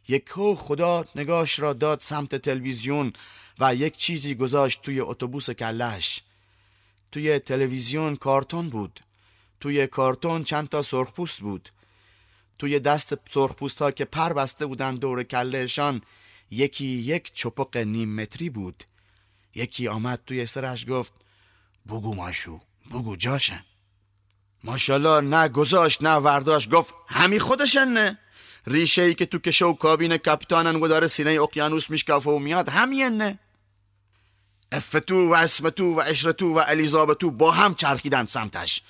یک 0.08 0.30
خدا 0.58 1.06
نگاش 1.16 1.60
را 1.60 1.74
داد 1.74 2.00
سمت 2.00 2.36
تلویزیون 2.36 3.14
و 3.60 3.76
یک 3.76 3.98
چیزی 3.98 4.36
گذاشت 4.36 4.82
توی 4.82 5.02
اتوبوس 5.02 5.50
کلش 5.50 6.22
توی 7.12 7.40
تلویزیون 7.40 8.16
کارتون 8.16 8.70
بود. 8.70 9.00
توی 9.60 9.88
کارتون 9.88 10.44
چند 10.44 10.70
تا 10.70 10.82
سرخپوست 10.82 11.40
بود. 11.40 11.70
توی 12.58 12.80
دست 12.80 13.30
سرخپوست 13.30 13.82
ها 13.82 13.92
که 13.92 14.06
پر 14.06 14.34
بسته 14.34 14.66
بودن 14.66 14.96
دور 14.96 15.24
کلهشان 15.24 16.02
یکی 16.52 16.86
یک 16.86 17.34
چپق 17.34 17.78
نیم 17.78 18.16
متری 18.16 18.50
بود. 18.50 18.84
یکی 19.56 19.88
آمد 19.88 20.22
توی 20.28 20.46
سرش 20.46 20.90
گفت 20.90 21.14
بگو 21.88 22.16
ماشو 22.16 22.60
بگو 22.92 23.16
جاشن. 23.16 23.66
ماشالله 24.64 25.22
نه 25.22 25.48
گذاشت 25.48 26.04
نه 26.04 26.16
ورداشت 26.16 26.70
گفت 26.70 26.94
همی 27.08 27.40
خودشن 27.40 27.88
نه. 27.88 28.20
ریشه 28.68 29.02
ای 29.02 29.14
که 29.16 29.26
تو 29.26 29.40
کشو 29.40 29.74
کابین 29.74 30.18
کپتانن 30.18 30.76
و 30.76 30.88
داره 30.88 31.08
سینه 31.08 31.42
اقیانوس 31.42 31.90
میشکافه 31.90 32.30
و 32.30 32.40
میاد 32.40 32.70
همین 32.70 33.18
نه. 33.18 33.40
افتو 34.72 35.30
و 35.30 35.34
اسمتو 35.34 35.94
و 35.94 36.00
اشرتو 36.00 36.54
و 36.54 36.64
الیزابتو 36.68 37.32
با 37.32 37.52
هم 37.52 37.76
چرخیدن 37.76 38.26
سمتش. 38.26 38.82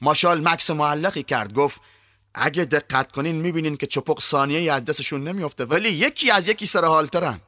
ماشال 0.00 0.48
مکس 0.48 0.70
معلقی 0.70 1.22
کرد 1.22 1.54
گفت 1.54 1.80
اگه 2.34 2.64
دقت 2.64 3.12
کنین 3.12 3.34
می‌بینین 3.34 3.76
که 3.76 3.86
چپق 3.86 4.20
ثانیه 4.20 4.72
از 4.72 4.84
دستشون 4.84 5.28
نمیافته 5.28 5.64
ولی 5.64 5.88
یکی 5.88 6.30
از 6.30 6.48
یکی 6.48 6.66
سر 6.66 6.84
حالترن. 6.84 7.40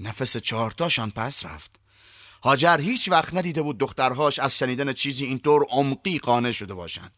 نفس 0.00 0.36
چهارتاشان 0.36 1.10
پس 1.10 1.44
رفت. 1.44 1.77
هاجر 2.42 2.80
هیچ 2.80 3.08
وقت 3.08 3.34
ندیده 3.34 3.62
بود 3.62 3.78
دخترهاش 3.78 4.38
از 4.38 4.58
شنیدن 4.58 4.92
چیزی 4.92 5.24
اینطور 5.24 5.66
عمقی 5.70 6.18
قانع 6.18 6.50
شده 6.50 6.74
باشند. 6.74 7.12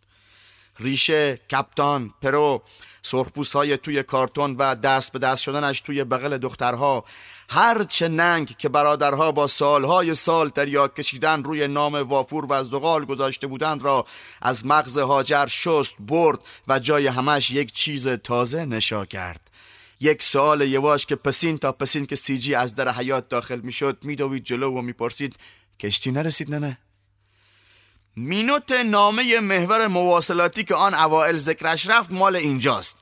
ریشه 0.81 1.37
کپتان 1.37 2.15
پرو 2.23 2.62
سرخپوس 3.03 3.53
های 3.53 3.77
توی 3.77 4.03
کارتون 4.03 4.57
و 4.59 4.75
دست 4.75 5.12
به 5.12 5.19
دست 5.19 5.43
شدنش 5.43 5.81
توی 5.81 6.05
بغل 6.05 6.39
دخترها. 6.39 7.05
هر 7.49 7.85
چه 7.85 8.09
ننگ 8.09 8.57
که 8.57 8.69
برادرها 8.69 9.33
با 9.33 9.47
سالهای 9.47 10.15
سال 10.15 10.49
تریاک 10.49 10.95
کشیدن 10.95 11.45
روی 11.45 11.69
نام 11.69 11.95
وافور 11.95 12.47
و 12.49 12.65
زغال 12.65 13.05
گذاشته 13.05 13.47
بودند 13.47 13.83
را 13.83 14.07
از 14.43 14.67
مغز 14.67 14.99
هاجر 14.99 15.47
شست 15.47 15.95
برد 15.99 16.39
و 16.69 16.79
جای 16.79 17.07
همش 17.07 17.50
یک 17.50 17.73
چیز 17.73 18.09
تازه 18.09 18.65
نشا 18.65 19.05
کرد. 19.05 19.50
یک 20.00 20.23
سوال 20.23 20.61
یواش 20.61 21.07
که 21.07 21.16
پسین 21.16 21.59
تا 21.59 21.73
پسین 21.73 22.07
که 22.07 22.16
سیجی 22.16 22.54
از 22.54 22.75
در 22.75 22.88
حیات 22.88 23.28
داخل 23.28 23.61
می‌شد 23.61 23.99
میدوید 24.02 24.42
جلو 24.42 24.78
و 24.78 24.83
می‌پرسید 24.83 25.37
کشتی 25.80 26.12
نرسید 26.12 26.54
نه 26.54 26.59
نه؟ 26.59 26.78
مینوت 28.16 28.73
نامه 28.73 29.40
محور 29.40 29.87
مواصلاتی 29.87 30.64
که 30.64 30.75
آن 30.75 30.95
اوائل 30.95 31.38
ذکرش 31.38 31.88
رفت 31.88 32.12
مال 32.12 32.37
اینجاست. 32.37 32.97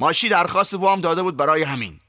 ماشی 0.00 0.28
درخواست 0.28 0.74
وام 0.74 1.00
داده 1.00 1.22
بود 1.22 1.36
برای 1.36 1.62
همین. 1.62 2.00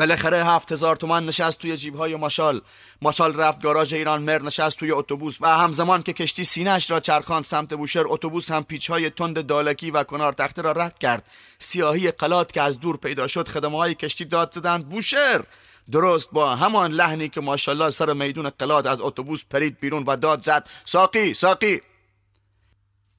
بالاخره 0.00 0.44
هفت 0.44 0.72
هزار 0.72 0.96
تومن 0.96 1.26
نشست 1.26 1.58
توی 1.58 1.76
جیبهای 1.76 2.16
ماشال. 2.16 2.60
ماشال 3.02 3.36
رفت 3.36 3.62
گاراژ 3.62 3.94
ایران 3.94 4.22
مر 4.22 4.42
نشست 4.42 4.78
توی 4.78 4.92
اتوبوس 4.92 5.38
و 5.40 5.58
همزمان 5.58 6.02
که 6.02 6.12
کشتی 6.12 6.44
سینهش 6.44 6.90
را 6.90 7.00
چرخاند 7.00 7.44
سمت 7.44 7.74
بوشهر 7.74 8.04
اتوبوس 8.08 8.50
هم 8.50 8.64
پیچهای 8.64 9.10
تند 9.10 9.46
دالکی 9.46 9.90
و 9.90 10.04
کنار 10.04 10.32
تخته 10.32 10.62
را 10.62 10.72
رد 10.72 10.98
کرد. 10.98 11.26
سیاهی 11.58 12.10
قلات 12.10 12.52
که 12.52 12.62
از 12.62 12.80
دور 12.80 12.96
پیدا 12.96 13.26
شد 13.26 13.48
خدمه 13.48 13.78
های 13.78 13.94
کشتی 13.94 14.24
داد 14.24 14.52
زدند 14.54 14.88
بوشهر! 14.88 15.42
درست 15.90 16.30
با 16.32 16.56
همان 16.56 16.92
لحنی 16.92 17.28
که 17.28 17.40
ماشالله 17.40 17.90
سر 17.90 18.12
میدون 18.12 18.50
قلاد 18.58 18.86
از 18.86 19.00
اتوبوس 19.00 19.44
پرید 19.50 19.80
بیرون 19.80 20.04
و 20.06 20.16
داد 20.16 20.42
زد 20.42 20.68
ساقی 20.84 21.34
ساقی! 21.34 21.80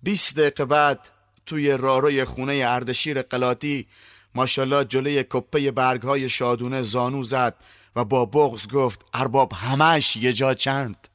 20 0.04 0.36
دقیقه 0.36 0.66
بعد 0.66 1.10
توی 1.46 1.72
راروی 1.78 2.26
خونه 2.26 2.64
اردشیر 2.68 3.22
قلاتی 3.22 3.88
ماشالله 4.36 4.84
جلوی 4.84 5.24
کپه 5.30 5.72
برگ 5.72 6.02
های 6.02 6.30
شادونه 6.30 6.82
زانو 6.82 7.24
زد 7.24 7.56
و 7.96 8.06
با 8.06 8.26
بغز 8.26 8.68
گفت 8.68 9.06
ارباب 9.14 9.54
همش 9.54 10.16
یه 10.16 10.34
جا 10.34 10.54
چند. 10.54 11.08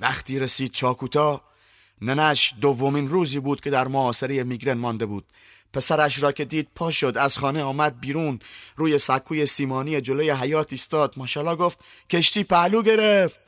وقتی 0.00 0.38
رسید 0.38 0.72
چاکوتا 0.72 1.40
ننش 2.00 2.54
دومین 2.60 3.08
روزی 3.08 3.40
بود 3.40 3.60
که 3.60 3.70
در 3.70 3.88
معاصره 3.88 4.44
میگرن 4.44 4.78
مانده 4.78 5.06
بود. 5.06 5.24
پسرش 5.72 6.22
را 6.22 6.32
که 6.32 6.44
دید 6.44 6.68
پا 6.74 6.90
شد 6.90 7.18
از 7.18 7.38
خانه 7.38 7.62
آمد 7.62 8.00
بیرون. 8.00 8.38
روی 8.76 8.98
سکوی 8.98 9.46
سیمانی 9.46 10.00
جلوی 10.00 10.30
حیات 10.30 10.72
ایستاد. 10.72 11.14
ماشالله 11.16 11.54
گفت 11.54 11.78
کشتی 12.10 12.44
پهلو 12.44 12.82
گرفت. 12.82 13.40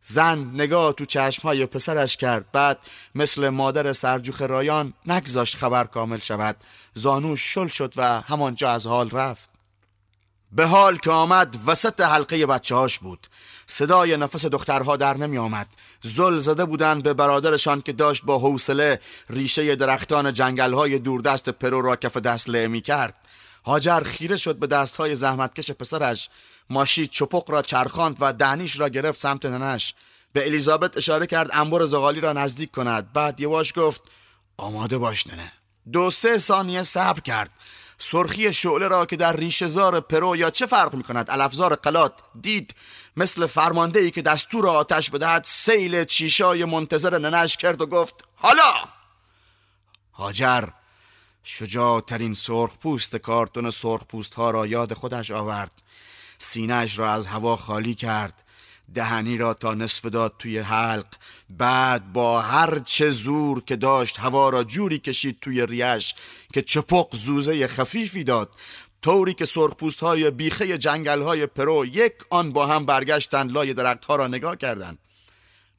زن 0.00 0.50
نگاه 0.54 0.92
تو 0.92 1.04
چشمهای 1.04 1.66
پسرش 1.66 2.16
کرد. 2.16 2.52
بعد 2.52 2.78
مثل 3.14 3.48
مادر 3.48 3.92
سرجوخ 3.92 4.42
رایان 4.42 4.94
نگذاشت 5.06 5.56
خبر 5.56 5.84
کامل 5.84 6.18
شود. 6.18 6.56
زانوش 6.94 7.54
شل 7.54 7.66
شد 7.66 7.94
و 7.96 8.20
همانجا 8.20 8.70
از 8.70 8.86
حال 8.86 9.10
رفت. 9.10 9.48
به 10.52 10.66
حال 10.66 10.98
که 10.98 11.10
آمد 11.10 11.56
وسط 11.66 12.00
حلقه 12.00 12.46
بچه 12.46 12.74
هاش 12.74 12.98
بود. 12.98 13.26
صدای 13.66 14.16
نفس 14.16 14.46
دخترها 14.46 14.96
در 14.96 15.16
نمی 15.16 15.38
آمد 15.38 15.68
زل 16.02 16.38
زده 16.38 16.64
بودند 16.64 17.02
به 17.02 17.14
برادرشان 17.14 17.80
که 17.80 17.92
داشت 17.92 18.24
با 18.24 18.38
حوصله 18.38 19.00
ریشه 19.30 19.76
درختان 19.76 20.32
جنگل 20.32 20.74
های 20.74 20.98
دوردست 20.98 21.48
پرو 21.48 21.82
را 21.82 21.96
کف 21.96 22.16
دست 22.16 22.48
می 22.48 22.80
کرد 22.80 23.14
هاجر 23.64 24.00
خیره 24.00 24.36
شد 24.36 24.56
به 24.56 24.66
دستهای 24.66 25.14
زحمتکش 25.14 25.70
پسرش. 25.70 26.28
ماشی 26.70 27.06
چپق 27.06 27.50
را 27.50 27.62
چرخاند 27.62 28.16
و 28.20 28.32
دهنیش 28.32 28.80
را 28.80 28.88
گرفت 28.88 29.20
سمت 29.20 29.46
ننش. 29.46 29.94
به 30.32 30.46
الیزابت 30.46 30.96
اشاره 30.96 31.26
کرد 31.26 31.50
انبر 31.52 31.84
زغالی 31.84 32.20
را 32.20 32.32
نزدیک 32.32 32.70
کند. 32.70 33.12
بعد 33.12 33.40
یواش 33.40 33.72
گفت 33.76 34.02
آماده 34.56 34.98
باش 34.98 35.26
ننه. 35.26 35.52
دو 35.92 36.10
سه 36.10 36.38
ثانیه 36.38 36.82
صبر 36.82 37.20
کرد. 37.20 37.50
سرخی 37.98 38.52
شعله 38.52 38.88
را 38.88 39.06
که 39.06 39.16
در 39.16 39.36
بیشه‌زار 39.36 40.00
پرو 40.00 40.36
یا 40.36 40.50
چه 40.50 40.66
فرق 40.66 40.94
می 40.94 41.02
کند 41.02 41.30
علفزار 41.30 41.74
قلات 41.74 42.12
دید 42.40 42.74
مثل 43.16 43.46
فرمانده 43.46 44.00
ای 44.00 44.10
که 44.10 44.22
دستور 44.22 44.68
آتش 44.68 45.10
بدهد 45.10 45.44
سیل 45.44 46.04
چشای 46.04 46.64
منتظر 46.64 47.18
ننش 47.18 47.56
کرد 47.56 47.80
و 47.80 47.86
گفت 47.86 48.14
حالا! 48.36 48.74
هاجر 50.12 50.68
شجاعترین 51.42 52.34
سرخ 52.34 52.76
پوست 52.76 53.16
کارتون 53.16 53.70
سرخ 53.70 54.04
پوست 54.04 54.34
ها 54.34 54.50
را 54.50 54.66
یاد 54.66 54.94
خودش 54.94 55.30
آورد. 55.30 55.82
سینهش 56.38 56.98
را 56.98 57.12
از 57.12 57.26
هوا 57.26 57.56
خالی 57.56 57.94
کرد. 57.94 58.44
دهنی 58.94 59.36
را 59.36 59.54
تا 59.54 59.74
نصف 59.74 60.04
داد 60.04 60.34
توی 60.38 60.58
حلق. 60.58 61.06
بعد 61.50 62.12
با 62.12 62.42
هر 62.42 62.78
چه 62.78 63.10
زور 63.10 63.64
که 63.64 63.76
داشت 63.76 64.18
هوا 64.20 64.48
را 64.48 64.64
جوری 64.64 64.98
کشید 64.98 65.38
توی 65.40 65.66
ریه‌ش 65.66 66.14
که 66.52 66.62
چپق 66.62 67.16
زوزه 67.16 67.66
خفیفی 67.66 68.24
داد. 68.24 68.50
طوری 69.02 69.34
که 69.34 69.44
سرخپوست 69.44 70.00
های 70.00 70.30
بیخه 70.30 70.78
جنگل 70.78 71.22
های 71.22 71.46
پرو 71.46 71.86
یک 71.86 72.12
آن 72.30 72.52
با 72.52 72.66
هم 72.66 72.86
برگشتند 72.86 73.52
لای 73.52 73.74
درخت 73.74 74.04
ها 74.04 74.16
را 74.16 74.26
نگاه 74.26 74.56
کردند. 74.56 74.98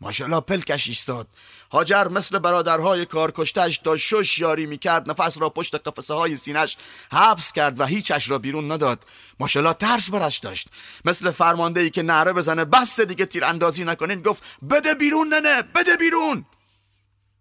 ماشاءالله 0.01 0.39
پلکش 0.39 0.87
ایستاد. 0.87 1.27
هاجر 1.71 2.07
مثل 2.07 2.39
برادرهای 2.39 3.05
کارکشتش 3.05 3.77
تا 3.77 3.97
شش 3.97 4.39
یاری 4.39 4.65
می‌کرد 4.65 5.09
نفس 5.09 5.41
را 5.41 5.49
پشت 5.49 5.75
قفسه 5.75 6.13
های 6.13 6.37
سینش 6.37 6.77
حبس 7.11 7.51
کرد 7.51 7.79
و 7.79 7.85
هیچش 7.85 8.29
را 8.29 8.39
بیرون 8.39 8.71
نداد. 8.71 9.05
ماشاءالله 9.39 9.73
ترس 9.73 10.09
برش 10.09 10.37
داشت. 10.37 10.67
مثل 11.05 11.31
فرمانده 11.31 11.79
ای 11.79 11.89
که 11.89 12.01
نعره 12.01 12.33
بزنه 12.33 12.65
بس 12.65 12.99
دیگه 12.99 13.25
تیر 13.25 13.45
اندازی 13.45 13.83
نکنین. 13.83 14.21
گفت 14.21 14.43
بده 14.69 14.93
بیرون 14.93 15.33
ننه 15.33 15.61
بده 15.61 15.97
بیرون. 15.97 16.45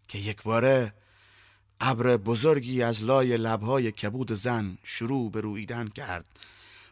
که 0.08 0.18
یک 0.18 0.42
باره 0.42 0.94
ابر 1.80 2.16
بزرگی 2.16 2.82
از 2.82 3.04
لای 3.04 3.36
لبهای 3.36 3.92
کبود 3.92 4.32
زن 4.32 4.78
شروع 4.84 5.30
به 5.30 5.40
رویدن 5.40 5.88
کرد. 5.88 6.24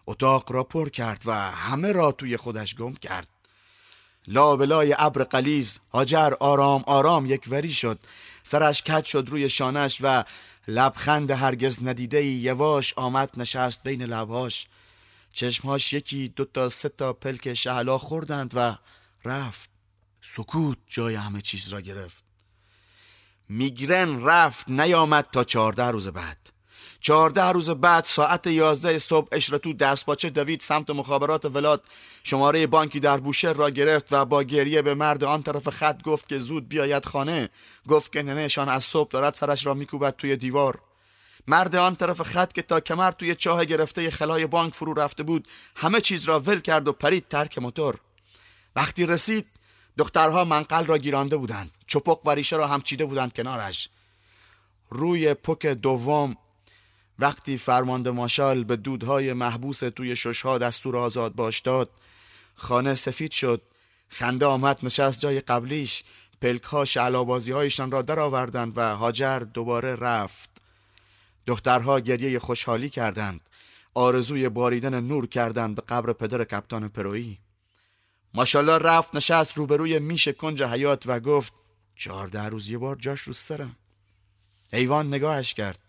اتاق 0.07 0.53
را 0.53 0.65
پر 0.65 0.89
کرد 0.89 1.23
و 1.27 1.33
همه 1.51 1.93
را 1.93 2.13
توی 2.13 2.37
خودش 2.37 2.75
گم 2.75 2.95
کرد. 2.95 3.36
لابلای 4.29 4.95
ابر 4.99 5.25
قلیز. 5.25 5.79
هاجر 5.93 6.33
آرام 6.41 6.85
آرام. 6.87 7.27
یک 7.27 7.45
وری 7.49 7.73
شد. 7.73 7.99
سرش 8.43 8.83
کج 8.83 9.05
شد 9.05 9.27
روی 9.31 9.49
شانش 9.49 9.99
و 10.01 10.25
لبخند 10.69 11.31
هرگز 11.31 11.79
ندیده 11.83 12.25
یواش 12.25 12.95
آمد 12.97 13.31
نشست 13.37 13.83
بین 13.83 14.03
لبهاش. 14.03 14.67
چشمهاش 15.33 15.93
یکی 15.93 16.29
دو 16.29 16.45
تا 16.45 16.69
سه 16.69 16.89
تا 16.89 17.13
پلک 17.13 17.55
شهلا 17.55 17.99
خوردند 17.99 18.53
و 18.55 18.77
رفت. 19.25 19.71
سکوت 20.21 20.79
جای 20.87 21.15
همه 21.15 21.41
چیز 21.41 21.69
را 21.69 21.81
گرفت. 21.81 22.25
میگرن 23.49 24.25
رفت 24.25 24.69
نیامد 24.71 25.29
تا 25.33 25.45
چهارده 25.45 25.85
روز 25.85 26.09
بعد. 26.09 26.56
چهارده 27.07 27.43
روز 27.43 27.71
بعد 27.71 28.05
ساعت 28.05 28.47
یازده 28.47 28.99
صبح 28.99 29.29
اشرتو 29.33 29.73
دستپاچه 29.73 30.31
دوید 30.31 30.61
سمت 30.61 30.91
مخابرات 30.91 31.45
ولاد. 31.45 31.85
شماره 32.23 32.67
بانکی 32.67 33.01
در 33.01 33.17
بوشهر 33.17 33.53
را 33.53 33.71
گرفت 33.71 34.13
و 34.13 34.25
با 34.25 34.43
گریه 34.43 34.83
به 34.83 34.95
مرد 34.95 35.25
آن 35.25 35.43
طرف 35.43 35.69
خط 35.69 36.03
گفت 36.03 36.29
که 36.29 36.39
زود 36.39 36.69
بیاید 36.69 37.07
خانه. 37.07 37.49
گفت 37.89 38.13
که 38.13 38.23
ننهشان 38.23 38.69
از 38.69 38.85
صبح 38.85 39.11
دارد 39.11 39.35
سرش 39.35 39.67
را 39.67 39.75
میکوبد 39.75 40.17
توی 40.17 40.37
دیوار. 40.37 40.79
مرد 41.47 41.77
آن 41.77 41.97
طرف 41.97 42.23
خط 42.23 42.53
که 42.53 42.63
تا 42.63 42.81
کمر 42.81 43.11
توی 43.11 43.35
چاه 43.35 43.65
گرفته 43.65 44.11
خلای 44.11 44.47
بانک 44.47 44.75
فرو 44.75 44.95
رفته 44.95 45.23
بود 45.23 45.49
همه 45.77 46.01
چیز 46.01 46.25
را 46.25 46.41
ول 46.41 46.61
کرد 46.61 46.89
و 46.89 46.93
پرید 46.93 47.29
ترک 47.29 47.59
موتور. 47.59 47.99
وقتی 48.77 49.07
رسید 49.07 49.47
دخترها 49.99 50.45
منقل 50.45 50.85
را 50.85 50.99
گیرانده 50.99 51.37
بودند. 51.37 51.71
چپق 51.87 52.21
و 52.25 52.31
ریشه 52.31 52.57
را 52.57 52.67
هم 52.67 52.81
چیده 52.81 53.05
بودند 53.05 53.33
کنارش. 53.33 53.89
روی 54.91 55.35
پک 55.35 55.67
دوم 55.67 56.37
وقتی 57.19 57.57
فرمانده 57.57 58.11
ماشال 58.11 58.65
به 58.65 58.77
دودهای 58.77 59.33
محبوس 59.33 59.79
توی 59.79 60.17
ششها 60.17 60.59
دستور 60.59 60.97
آزاد 60.97 61.35
باش 61.35 61.61
داد 61.61 61.91
خانه 62.57 62.95
سفید 62.95 63.31
شد. 63.31 63.63
خنده 64.09 64.47
آمد 64.47 64.79
نشست 64.83 65.21
جای 65.21 65.41
قبلیش. 65.41 66.05
پلک 66.41 66.63
ها 66.63 66.85
شعلابازی 66.85 67.53
هایشان 67.53 67.91
را 67.91 68.03
در 68.03 68.21
آوردند 68.21 68.73
و 68.77 68.97
هاجر 68.97 69.39
دوباره 69.39 69.97
رفت. 69.97 70.51
دخترها 71.47 72.01
گریه 72.01 72.39
خوشحالی 72.39 72.91
کردند. 72.91 73.41
آرزوی 73.95 74.49
باریدن 74.49 75.01
نور 75.01 75.27
کردند 75.27 75.75
به 75.75 75.83
قبر 75.89 76.13
پدر 76.13 76.45
کپتان 76.45 76.89
پرویی. 76.89 77.39
ماشالله 78.35 78.79
رفت 78.79 79.15
نشست 79.15 79.59
روبروی 79.59 79.99
میش 79.99 80.29
کنج 80.29 80.63
حیات 80.63 81.03
و 81.07 81.21
گفت 81.21 81.53
چهارده 81.97 82.43
روز 82.43 82.71
یه 82.71 82.79
بار 82.79 82.97
جاش 82.97 83.21
رو 83.21 83.33
سرم. 83.33 83.77
ایوان 84.73 85.07
نگاهش 85.07 85.55
کرد. 85.55 85.86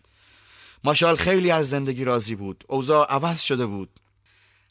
ماشال 0.84 1.16
خیلی 1.16 1.50
از 1.50 1.68
زندگی 1.70 2.04
راضی 2.04 2.34
بود. 2.34 2.64
اوضاع 2.68 3.06
عوض 3.06 3.42
شده 3.42 3.66
بود. 3.66 4.00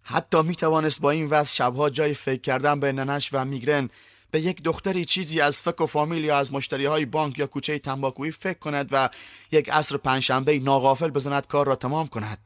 حتی 0.04 0.42
می 0.42 0.56
توانست 0.56 1.02
با 1.02 1.12
این 1.12 1.28
وضع 1.28 1.54
شبها 1.54 1.90
جای 1.90 2.14
فکر 2.14 2.42
کردن 2.42 2.80
به 2.80 2.92
ننش 2.92 3.30
و 3.34 3.46
میگرن 3.46 3.90
به 4.32 4.42
یک 4.42 4.64
دختری 4.64 5.06
چیزی 5.06 5.42
از 5.42 5.62
فک 5.62 5.82
و 5.82 5.86
فامیل 5.86 6.24
یا 6.24 6.38
از 6.38 6.54
مشتری 6.54 6.86
های 6.86 7.06
بانک 7.06 7.40
یا 7.40 7.48
کوچه 7.48 7.80
تنباکویی 7.80 8.32
فکر 8.32 8.60
کند 8.60 8.90
و 8.92 9.10
یک 9.52 9.70
عصر 9.70 9.98
پنجشنبه 9.98 10.60
ناغافل 10.60 11.10
بزند 11.10 11.48
کار 11.48 11.68
را 11.68 11.76
تمام 11.76 12.08
کند. 12.08 12.38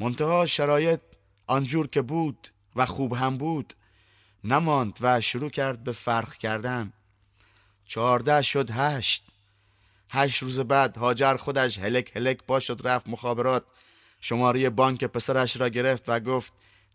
منتها 0.00 0.46
شرایط 0.46 1.00
آنجور 1.46 1.86
که 1.86 2.02
بود 2.02 2.48
و 2.76 2.86
خوب 2.86 3.12
هم 3.12 3.36
بود 3.36 3.74
نماند 4.44 4.98
و 5.00 5.20
شروع 5.20 5.50
کرد 5.50 5.84
به 5.84 5.92
فرق 5.92 6.36
کردن. 6.36 6.92
چهارده 7.86 8.42
شد 8.42 8.70
هشت. 8.70 9.24
هشت 10.14 10.42
روز 10.42 10.60
بعد 10.60 10.96
هاجر 10.96 11.36
خودش 11.36 11.78
هلک 11.78 12.16
هلک 12.16 12.38
با 12.46 12.60
شد 12.60 12.80
رفت 12.84 13.08
مخابرات. 13.08 13.64
شماره 14.20 14.70
بانک 14.70 15.04
پسرش 15.04 15.56
را 15.56 15.68
گرفت 15.68 16.08
و 16.08 16.20
گفت 16.20 16.52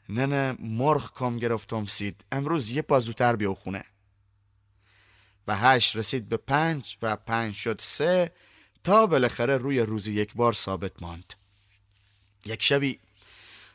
ننه 0.10 0.56
مرغ 0.60 1.14
کم 1.14 1.38
گرفتم 1.38 1.86
سید 1.86 2.26
امروز 2.32 2.72
یه 2.72 2.82
پا 2.82 3.00
زودتر 3.00 3.36
بیو 3.36 3.54
خونه. 3.54 3.84
و 5.48 5.56
هشت 5.56 5.96
رسید 5.96 6.30
به 6.30 6.38
پنج 6.38 6.98
و 7.02 7.16
پنج 7.16 7.54
شد 7.54 7.82
سه 7.82 8.32
تا 8.84 9.08
بالاخره 9.08 9.58
روی 9.58 9.80
روزی 9.80 10.14
یک 10.14 10.34
بار 10.34 10.54
ثابت 10.54 11.02
ماند. 11.02 11.34
یک 12.46 12.64
شبی 12.64 13.00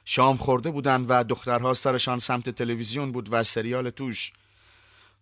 شام 0.04 0.36
خورده 0.36 0.70
بودن 0.70 1.00
و 1.00 1.24
دخترها 1.24 1.74
سرشان 1.74 2.18
سمت 2.18 2.50
تلویزیون 2.50 3.12
بود 3.12 3.28
و 3.32 3.44
سریال 3.44 3.90
توش 3.90 4.32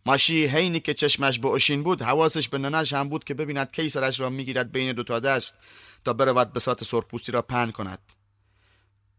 ماشی 0.07 0.47
حینی 0.47 0.81
که 0.81 0.95
چشمش 0.95 1.39
به 1.39 1.49
اوشین 1.49 1.83
بود 1.83 2.03
حواسش 2.03 2.49
به 2.49 2.59
ننش 2.59 2.93
هم 2.93 3.09
بود 3.09 3.25
که 3.25 3.35
ببیند 3.35 3.73
کی 3.73 3.89
سرش 3.89 4.21
را 4.21 4.31
می‌گیرد 4.31 4.73
بین 4.73 4.93
دو 4.93 5.03
تا 5.03 5.21
دست 5.21 5.55
تا 6.05 6.13
برود 6.13 6.53
بسات 6.53 6.85
سرخپوستی 6.85 7.33
را 7.33 7.43
پهن 7.43 7.71
کند. 7.71 7.99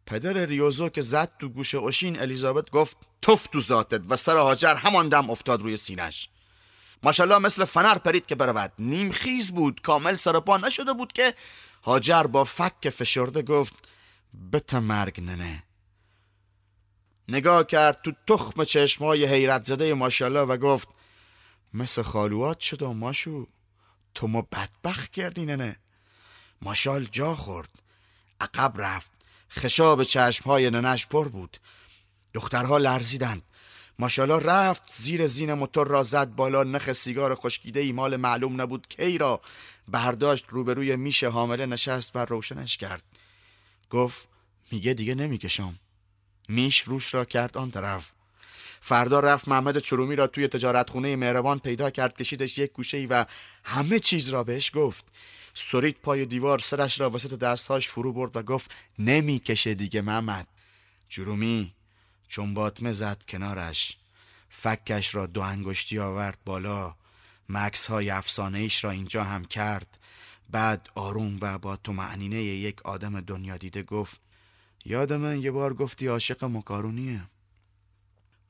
پدر 0.06 0.46
ریوزو 0.46 0.90
که 0.90 1.02
زد 1.02 1.32
تو 1.40 1.50
گوش 1.50 1.76
اوشین 1.76 2.20
الیزابت 2.20 2.70
گفت 2.70 2.98
توف 3.22 3.48
تو 3.48 3.60
ذاتت 3.60 4.02
و 4.10 4.18
سر 4.18 4.38
هاجر 4.38 4.76
همان 4.76 5.10
دم 5.10 5.30
افتاد 5.30 5.62
روی 5.62 5.78
سینش 5.78 6.30
ماشالله 7.04 7.38
مثل 7.38 7.66
فنر 7.66 7.98
پرید 7.98 8.26
که 8.26 8.36
برود. 8.36 8.74
نیم 8.80 9.12
خیز 9.12 9.52
بود 9.52 9.82
کامل 9.82 10.16
سرپا 10.16 10.58
نشده 10.58 10.94
بود 10.94 11.14
که 11.14 11.34
هاجر 11.84 12.24
با 12.24 12.44
فک 12.44 12.90
فشرده 12.90 13.42
گفت 13.42 13.74
بت 14.54 14.74
مرگ 14.74 15.22
ننه. 15.22 15.64
نگاه 17.32 17.64
کرد 17.64 18.02
تو 18.02 18.12
تخم 18.28 18.64
چشمای 18.64 19.26
حیرت 19.26 19.64
زده 19.64 19.94
ماشالله 19.94 20.40
و 20.40 20.58
گفت 20.58 20.88
مثل 21.74 22.02
خالوات 22.02 22.60
شد 22.60 22.82
و 22.82 22.94
ماشو 22.94 23.48
تو 24.14 24.28
ما 24.28 24.42
بدبخت 24.42 25.12
کردی 25.12 25.46
ننه. 25.46 25.76
ماشال 26.62 27.06
جا 27.06 27.36
خورد 27.36 27.70
عقب 28.40 28.82
رفت 28.82 29.12
خشاب 29.52 30.04
چشمهای 30.04 30.70
ننش 30.70 31.08
پر 31.08 31.28
بود. 31.28 31.58
دخترها 32.34 32.78
لرزیدند. 32.78 33.42
ماشالله 34.00 34.46
رفت 34.46 34.94
زیر 34.98 35.28
زین 35.28 35.54
موتور 35.54 35.88
را 35.88 36.04
زد 36.04 36.30
بالا 36.30 36.64
نخ 36.64 36.92
سیگار 36.92 37.36
خشکیده 37.36 37.80
ای 37.80 37.92
مال 37.92 38.18
معلوم 38.18 38.62
نبود 38.62 38.88
کی 38.88 39.18
را 39.18 39.42
برداشت 39.88 40.46
روبروی 40.50 40.96
میشه 40.96 41.30
حامله 41.30 41.66
نشست 41.66 42.16
و 42.16 42.26
روشنش 42.26 42.78
کرد. 42.78 43.04
گفت 43.90 44.28
میگه 44.72 44.94
دیگه 44.94 45.16
نمی‌کشم. 45.16 45.80
میش 46.52 46.82
روش 46.82 47.14
را 47.14 47.26
کرد 47.26 47.58
آن 47.58 47.72
طرف. 47.72 48.12
فردا 48.80 49.20
رفت 49.20 49.48
محمد 49.48 49.78
چرومی 49.78 50.16
را 50.16 50.28
توی 50.28 50.48
تجارت 50.48 50.90
خونه 50.90 51.16
مهربان 51.16 51.60
پیدا 51.60 51.90
کرد 51.90 52.18
کشیدش 52.18 52.58
یک 52.58 52.72
گوشه 52.72 52.98
ای 52.98 53.06
و 53.06 53.26
همه 53.64 54.00
چیز 54.00 54.30
را 54.30 54.44
بهش 54.44 54.72
گفت. 54.74 55.06
سرید 55.54 55.98
پای 56.04 56.26
دیوار 56.26 56.60
سرش 56.60 57.00
را 57.00 57.10
وسط 57.10 57.40
دستهاش 57.40 57.88
فرو 57.88 58.14
برد 58.14 58.36
و 58.36 58.44
گفت 58.44 58.72
نمی‌کشه 59.00 59.74
دیگه 59.74 60.02
محمد. 60.02 60.48
چرومی 61.10 61.74
چون 62.28 62.54
باطمه 62.54 62.92
زد 62.92 63.24
کنارش. 63.28 63.98
فکش 64.50 65.16
را 65.16 65.26
دو 65.26 65.42
انگشتی 65.42 66.00
آورد 66.00 66.38
بالا. 66.46 66.96
مکس 67.50 67.88
های 67.88 68.10
افسانه 68.10 68.58
ایش 68.58 68.84
را 68.84 68.92
اینجا 68.92 69.24
هم 69.24 69.46
کرد. 69.46 70.00
بعد 70.50 70.90
آروم 70.96 71.38
و 71.42 71.58
با 71.58 71.76
تو 71.76 71.94
معنینه 71.94 72.38
یک 72.38 72.82
آدم 72.86 73.22
دنیا 73.22 73.58
دیده 73.58 73.84
گفت 73.84 74.20
یاد 74.86 75.14
من 75.14 75.42
یه 75.42 75.52
بار 75.52 75.74
گفتی 75.74 76.08
عاشق 76.08 76.44
مکارونیه. 76.44 77.30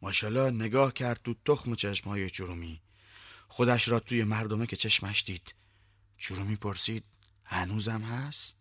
ماشالله 0.02 0.52
نگاه 0.52 0.94
کرد 0.94 1.22
تو 1.24 1.36
تخم 1.46 1.76
چشمهای 1.76 2.30
جرومی 2.30 2.82
خودش 3.48 3.88
را 3.88 4.00
توی 4.00 4.24
مردمه 4.24 4.66
که 4.66 4.76
چشمش 4.76 5.24
دید. 5.24 5.56
جرومی 6.18 6.56
پرسید 6.56 7.06
هنوزم 7.44 8.02
هست؟ 8.02 8.56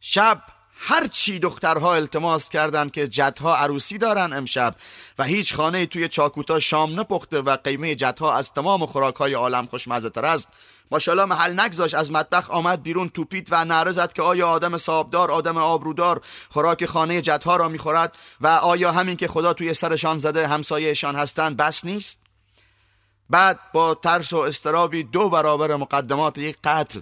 شب 0.00 0.42
هر 0.82 1.06
چی 1.06 1.38
دخترها 1.38 1.94
التماس 1.94 2.48
کردند 2.48 2.90
که 2.90 3.08
جدها 3.08 3.56
عروسی 3.56 3.98
دارن 3.98 4.32
امشب 4.32 4.76
و 5.18 5.24
هیچ 5.24 5.54
خانه 5.54 5.86
توی 5.86 6.08
چاکوتا 6.08 6.60
شام 6.60 7.00
نپخته 7.00 7.40
و 7.40 7.56
قیمه 7.56 7.94
جدها 7.94 8.34
از 8.34 8.52
تمام 8.52 8.86
خوراکهای 8.86 9.34
عالم 9.34 9.66
خوشمزه 9.66 10.10
تر 10.10 10.24
است 10.24 10.48
ماشاءالله 10.90 11.24
محل 11.24 11.60
نگذاش 11.60 11.94
از 11.94 12.12
مطبخ 12.12 12.50
آمد 12.50 12.82
بیرون 12.82 13.08
توپید 13.08 13.48
و 13.50 13.64
نعره 13.64 13.90
زد 13.90 14.12
که 14.12 14.22
آیا 14.22 14.48
آدم 14.48 14.76
صابدار 14.76 15.30
آدم 15.30 15.56
آبرودار 15.56 16.20
خوراک 16.48 16.86
خانه 16.86 17.20
جدها 17.20 17.56
را 17.56 17.68
می‌خورد 17.68 18.18
و 18.40 18.46
آیا 18.46 18.92
همین 18.92 19.16
که 19.16 19.28
خدا 19.28 19.52
توی 19.52 19.74
سرشان 19.74 20.18
زده 20.18 20.48
همسایهشان 20.48 21.16
هستند 21.16 21.56
بس 21.56 21.84
نیست؟ 21.84 22.18
بعد 23.30 23.58
با 23.72 23.94
ترس 23.94 24.32
و 24.32 24.36
استرابی 24.36 25.02
دو 25.02 25.28
برابر 25.28 25.76
مقدمات 25.76 26.38
یک 26.38 26.56
قتل 26.64 27.00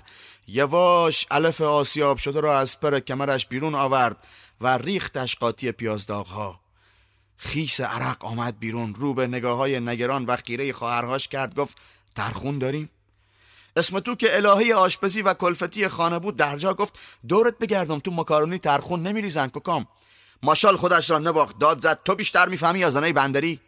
یواش 0.48 1.26
علف 1.30 1.60
آسیاب 1.60 2.16
شده 2.16 2.40
را 2.40 2.58
از 2.58 2.80
پر 2.80 3.00
کمرش 3.00 3.46
بیرون 3.46 3.74
آورد 3.74 4.16
و 4.60 4.78
ریختش 4.78 5.36
قاطی 5.36 5.72
پیازداغ 5.72 6.26
ها 6.26 6.60
خیس 7.36 7.80
عرق 7.80 8.24
آمد 8.24 8.58
بیرون 8.58 8.94
رو 8.94 9.14
به 9.14 9.26
نگاه 9.26 9.56
های 9.56 9.80
نگران 9.80 10.24
و 10.24 10.36
خیره 10.36 10.72
خواهرهاش 10.72 11.28
کرد 11.28 11.54
گفت 11.54 11.76
ترخون 12.14 12.58
داریم؟ 12.58 12.90
اسم 13.78 14.00
تو 14.00 14.14
که 14.14 14.36
الهه 14.36 14.74
آشپزی 14.74 15.22
و 15.22 15.34
کلفتی 15.34 15.88
خانه 15.88 16.18
بود 16.18 16.36
درجا 16.36 16.74
گفت 16.74 16.98
دورت 17.28 17.58
بگردم 17.58 17.98
تو 17.98 18.10
مکارونی 18.10 18.58
ترخون 18.58 19.02
نمیریزن 19.02 19.48
ککام 19.48 19.86
ماشال 20.42 20.76
خودش 20.76 21.10
را 21.10 21.18
نباخت 21.18 21.58
داد 21.58 21.80
زد 21.80 22.00
تو 22.04 22.14
بیشتر 22.14 22.48
می‌فهمی 22.48 22.78
یا 22.78 22.90
زنای 22.90 23.12
بندری؟ 23.12 23.60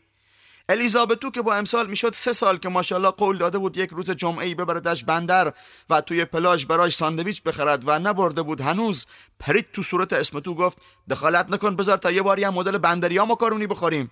الیزابتو 0.69 1.31
که 1.31 1.43
با 1.43 1.55
امسال 1.55 1.87
می‌شد 1.87 2.15
سه 2.15 2.33
سال 2.33 2.57
که 2.57 2.69
ماشاءالله 2.69 3.11
قول 3.11 3.39
داده 3.39 3.59
بود 3.59 3.77
یک 3.77 3.91
روز 3.91 4.11
جمعه 4.11 4.47
ای 4.47 4.55
ببردش 4.55 5.05
بندر 5.05 5.53
و 5.91 6.01
توی 6.01 6.25
پلاژ 6.25 6.67
برای 6.67 6.91
ساندویچ 6.91 7.43
بخرد 7.43 7.83
و 7.87 7.99
نبرده 7.99 8.43
بود 8.43 8.61
هنوز 8.61 9.07
پرید 9.41 9.73
تو 9.73 9.83
صورت 9.83 10.13
اسمتو 10.13 10.55
گفت 10.55 10.79
دخالت 11.11 11.51
نکن 11.51 11.77
بذار 11.77 11.99
تا 11.99 12.11
یه 12.11 12.23
باری 12.23 12.45
هم 12.45 12.55
مدل 12.55 12.79
بندری 12.79 13.19
ها 13.19 13.25
مکارونی 13.25 13.67
بخوریم. 13.67 14.11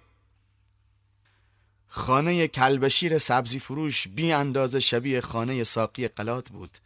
خانه 1.88 2.48
کلبشیر 2.48 3.18
سبزی 3.18 3.58
فروش 3.58 4.08
بی 4.08 4.32
اندازه 4.32 4.80
شبیه 4.80 5.20
خانه 5.20 5.64
ساقی 5.64 6.08
قلات 6.08 6.50
بود. 6.50 6.78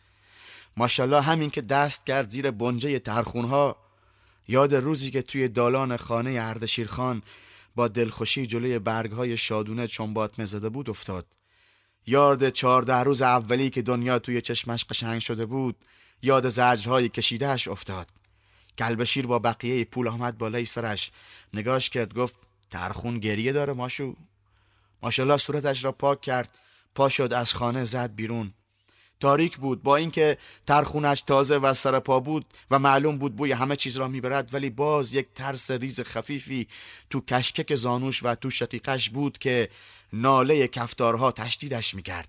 ماشاءالله 0.76 1.20
همین 1.20 1.50
که 1.50 1.60
دست 1.60 2.06
کرد 2.06 2.30
زیر 2.30 2.50
بنجه 2.50 2.98
ترخونها 2.98 3.76
یاد 4.48 4.74
روزی 4.74 5.10
که 5.10 5.22
توی 5.22 5.48
دالان 5.48 5.96
خانه 5.96 6.30
اردشیرخان 6.30 7.22
با 7.76 7.88
دلخوشی 7.88 8.46
جلوی 8.46 8.78
برگهای 8.78 9.36
شادونه 9.36 9.86
چون 9.86 10.14
زده 10.38 10.68
بود 10.68 10.90
افتاد. 10.90 11.26
یاد 12.06 12.48
چهارده 12.48 12.94
روز 12.94 13.22
اولی 13.22 13.70
که 13.70 13.82
دنیا 13.82 14.18
توی 14.18 14.40
چشمش 14.40 14.84
قشنگ 14.84 15.20
شده 15.20 15.46
بود 15.46 15.76
یاد 16.22 16.48
زجرهای 16.48 17.08
کشیدهش 17.08 17.68
افتاد. 17.68 18.08
کلبشیر 18.78 19.26
با 19.26 19.38
بقیه 19.38 19.84
پول 19.84 20.08
آمد 20.08 20.38
بالای 20.38 20.66
سرش. 20.66 21.10
نگاش 21.54 21.90
کرد 21.90 22.14
گفت 22.14 22.36
ترخون 22.70 23.18
گریه 23.18 23.52
داره 23.52 23.72
ماشو. 23.72 24.16
ماشالله 25.02 25.36
صورتش 25.36 25.84
را 25.84 25.92
پاک 25.92 26.20
کرد 26.20 26.58
پا 26.94 27.08
شد 27.08 27.32
از 27.32 27.54
خانه 27.54 27.84
زد 27.84 28.14
بیرون. 28.14 28.54
تاریک 29.20 29.56
بود 29.56 29.82
با 29.82 29.96
اینکه 29.96 30.38
ترخونش 30.66 31.20
تازه 31.20 31.56
و 31.56 31.74
سر 31.74 31.98
پا 31.98 32.20
بود 32.20 32.44
و 32.70 32.78
معلوم 32.78 33.18
بود 33.18 33.36
بوی 33.36 33.52
همه 33.52 33.76
چیز 33.76 33.96
را 33.96 34.08
می‌برد 34.08 34.54
ولی 34.54 34.70
باز 34.70 35.14
یک 35.14 35.26
ترس 35.34 35.70
ریز 35.70 36.00
خفیفی 36.00 36.68
تو 37.10 37.20
کشکک 37.20 37.74
زانوش 37.74 38.22
و 38.22 38.34
تو 38.34 38.50
شقیقش 38.50 39.10
بود 39.10 39.38
که 39.38 39.68
ناله 40.12 40.68
کفتارها 40.68 41.32
تشدیدش 41.32 41.94
می‌کرد. 41.94 42.28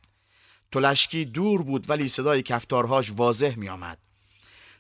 تلشکی 0.72 1.26
دور 1.26 1.64
بود 1.64 1.90
ولی 1.90 2.08
صدای 2.08 2.42
کفتارهاش 2.42 3.12
واضح 3.12 3.56
میآمد. 3.56 3.98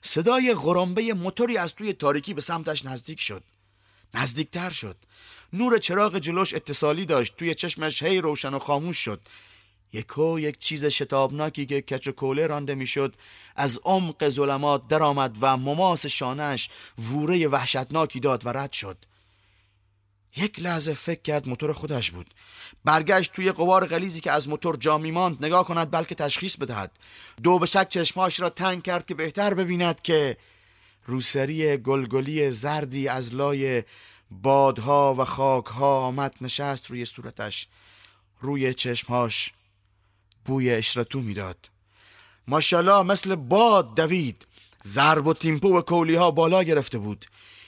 صدای 0.01 0.53
غرامبه 0.53 1.13
موتوری 1.13 1.57
از 1.57 1.73
توی 1.73 1.93
تاریکی 1.93 2.33
به 2.33 2.41
سمتش 2.41 2.85
نزدیک 2.85 3.21
شد. 3.21 3.43
نزدیکتر 4.13 4.69
شد. 4.69 4.97
نور 5.53 5.77
چراغ 5.77 6.17
جلوش 6.17 6.53
اتصالی 6.53 7.05
داشت. 7.05 7.35
توی 7.35 7.53
چشمش 7.53 8.03
هی 8.03 8.21
روشن 8.21 8.53
و 8.53 8.59
خاموش 8.59 8.97
شد. 8.97 9.21
یکو 9.93 10.39
یک 10.39 10.57
چیز 10.57 10.85
شتابناکی 10.85 11.65
که 11.65 11.81
کچ 11.81 12.07
و 12.07 12.11
کوله 12.11 12.47
رانده 12.47 12.75
می‌شد 12.75 13.15
از 13.55 13.79
عمق 13.83 14.29
ظلمات 14.29 14.87
درآمد 14.87 15.37
و 15.41 15.57
مماس 15.57 16.05
شانش 16.05 16.69
ووره 17.11 17.47
وحشتناکی 17.47 18.19
داد 18.19 18.45
و 18.45 18.49
رد 18.49 18.71
شد. 18.71 18.97
یک 20.35 20.59
لحظه 20.59 20.93
فکر 20.93 21.21
کرد 21.21 21.47
موتور 21.47 21.73
خودش 21.73 22.11
بود. 22.11 22.33
برگشت 22.85 23.33
توی 23.33 23.51
قوار 23.51 23.85
غلیزی 23.85 24.19
که 24.19 24.31
از 24.31 24.49
موتور 24.49 24.75
جا 24.75 24.97
میماند 24.97 25.45
نگاه 25.45 25.65
کند 25.65 25.91
بلکه 25.91 26.15
تشخیص 26.15 26.55
بدهد. 26.55 26.91
دو 27.43 27.59
به 27.59 27.65
شک 27.65 27.89
چشماش 27.89 28.39
را 28.39 28.49
تنگ 28.49 28.83
کرد 28.83 29.05
که 29.05 29.15
بهتر 29.15 29.53
ببیند 29.53 30.01
که 30.01 30.37
روسری 31.05 31.77
گلگلی 31.77 32.51
زردی 32.51 33.07
از 33.07 33.35
لای 33.35 33.83
بادها 34.41 35.15
و 35.15 35.25
خاکها 35.25 35.99
آمد 35.99 36.35
نشست 36.41 36.85
روی 36.87 37.05
صورتش 37.05 37.67
روی 38.41 38.73
چشمهاش 38.73 39.51
بوی 40.45 40.71
اشرتو 40.71 41.19
می‌داد. 41.21 41.69
ماشاءالله 42.47 43.03
مثل 43.03 43.35
باد 43.35 43.95
دوید 43.95 44.47
ضرب 44.87 45.27
و 45.27 45.33
تیمپو 45.33 45.77
و 45.77 45.81
کولی 45.81 46.15
ها 46.15 46.31
بالا 46.31 46.63
گرفته 46.63 46.97
بود. 46.97 47.25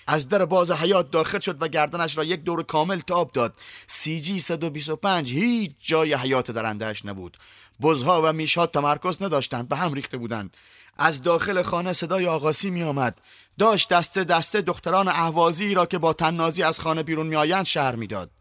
از 0.08 0.30
در 0.30 0.46
باز 0.46 0.72
حیات 0.72 1.12
داخل 1.12 1.40
شد 1.40 1.62
و 1.62 1.68
گردنش 1.68 2.18
را 2.18 2.24
یک 2.24 2.44
دور 2.44 2.64
کامل 2.64 3.00
تاب 3.00 3.32
داد. 3.32 3.54
سی 3.88 4.20
جی 4.20 4.40
125 4.40 5.34
هیچ 5.34 5.72
جای 5.80 6.14
حیات 6.14 6.52
درندهش 6.52 7.06
نبود. 7.06 7.38
بزها 7.82 8.22
و 8.24 8.34
میشها 8.34 8.66
تمرکز 8.68 9.24
نداشتند 9.24 9.70
به 9.70 9.76
هم 9.76 9.94
ریخته 9.94 10.18
بودند. 10.18 10.58
از 10.98 11.22
داخل 11.22 11.62
خانه 11.62 11.94
صدای 11.94 12.28
آقاسی 12.28 12.70
می 12.70 12.84
آمد 12.84 13.22
داشت 13.60 13.90
دسته 13.90 14.24
دسته 14.24 14.62
دختران 14.62 15.08
اهوازی 15.08 15.74
را 15.74 15.86
که 15.86 15.98
با 15.98 16.14
تنازی 16.14 16.64
از 16.64 16.80
خانه 16.80 17.04
بیرون 17.04 17.28
می 17.28 17.36
آیند 17.36 17.66
شهر 17.66 17.96
می‌داد. 17.96 18.32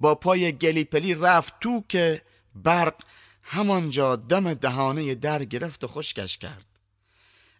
با 0.00 0.14
پای 0.14 0.52
گلیپلی 0.52 1.14
رفت 1.14 1.54
تو 1.60 1.84
که 1.88 2.22
برق 2.54 2.94
همانجا 3.42 4.16
دم 4.16 4.54
دهانه 4.54 5.14
در 5.14 5.44
گرفت 5.44 5.84
و 5.84 5.86
خشکش 5.86 6.38
کرد. 6.38 6.66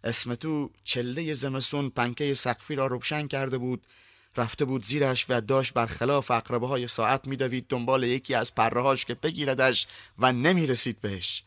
اسم 0.04 0.34
تو 0.34 0.70
چله 0.84 1.34
زمسون 1.34 1.90
پنکه 1.90 2.34
سقفی 2.34 2.74
را 2.74 2.86
روشن 2.86 3.26
کرده 3.26 3.58
بود. 3.58 3.86
رفته 4.36 4.64
بود 4.64 4.84
زیرش 4.84 5.26
و 5.28 5.40
داشت 5.40 5.74
برخلاف 5.74 6.30
اقربه 6.30 6.66
های 6.66 6.88
ساعت 6.88 7.26
میدوید 7.26 7.66
دنبال 7.68 8.02
یکی 8.02 8.34
از 8.34 8.54
پرهاش 8.54 9.04
که 9.04 9.14
بگیردش 9.14 9.86
و 10.18 10.32
نمی 10.32 10.66
رسید 10.66 11.00
بهش. 11.00 11.42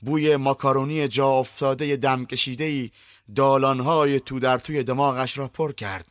بوی 0.00 0.36
ماکارونی 0.36 1.08
جا 1.08 1.28
افتاده 1.28 1.96
دم 1.96 2.24
کشیده 2.24 2.90
دالانهای 3.36 4.20
تو 4.20 4.40
در 4.40 4.58
توی 4.58 4.82
دماغش 4.82 5.38
را 5.38 5.48
پر 5.48 5.72
کرد. 5.72 6.06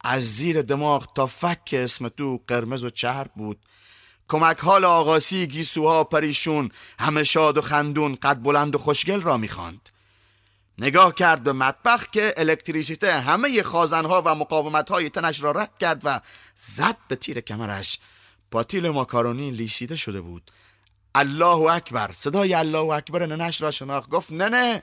از 0.00 0.36
زیر 0.36 0.62
دماغ 0.62 1.12
تا 1.14 1.26
فک 1.26 1.70
اسم 1.72 2.08
تو 2.08 2.40
قرمز 2.46 2.84
و 2.84 2.90
چرب 2.90 3.30
بود. 3.36 3.58
کمک 4.28 4.58
حال 4.58 4.84
آقاسی 4.84 5.46
گیسوها 5.46 6.04
پریشون 6.04 6.70
همه 6.98 7.24
شاد 7.24 7.56
و 7.56 7.60
خندون 7.60 8.14
قد 8.14 8.42
بلند 8.42 8.74
و 8.74 8.78
خوشگل 8.78 9.20
را 9.20 9.36
می‌خواند. 9.36 9.90
نگاه 10.78 11.14
کرد 11.14 11.42
به 11.42 11.52
مطبخ 11.52 12.06
که 12.06 12.34
الکتریسیته 12.36 13.20
همه 13.20 13.62
خازنها 13.62 14.22
و 14.26 14.34
مقاومتهای 14.34 15.08
تنش 15.08 15.42
را 15.42 15.50
رد 15.50 15.78
کرد 15.78 16.00
و 16.04 16.20
زد 16.54 16.96
به 17.08 17.16
تیر 17.16 17.40
کمرش. 17.40 17.98
پاتیل 18.50 18.88
ماکارونی 18.88 19.50
لیسیده 19.50 19.96
شده 19.96 20.20
بود. 20.20 20.50
الله 21.14 21.72
اکبر. 21.72 22.10
صدای 22.12 22.54
الله 22.54 22.92
اکبر 22.92 23.26
ننش 23.26 23.62
را 23.62 23.70
شناخت. 23.70 24.10
گفت 24.10 24.32
نه 24.32 24.48
نه. 24.48 24.82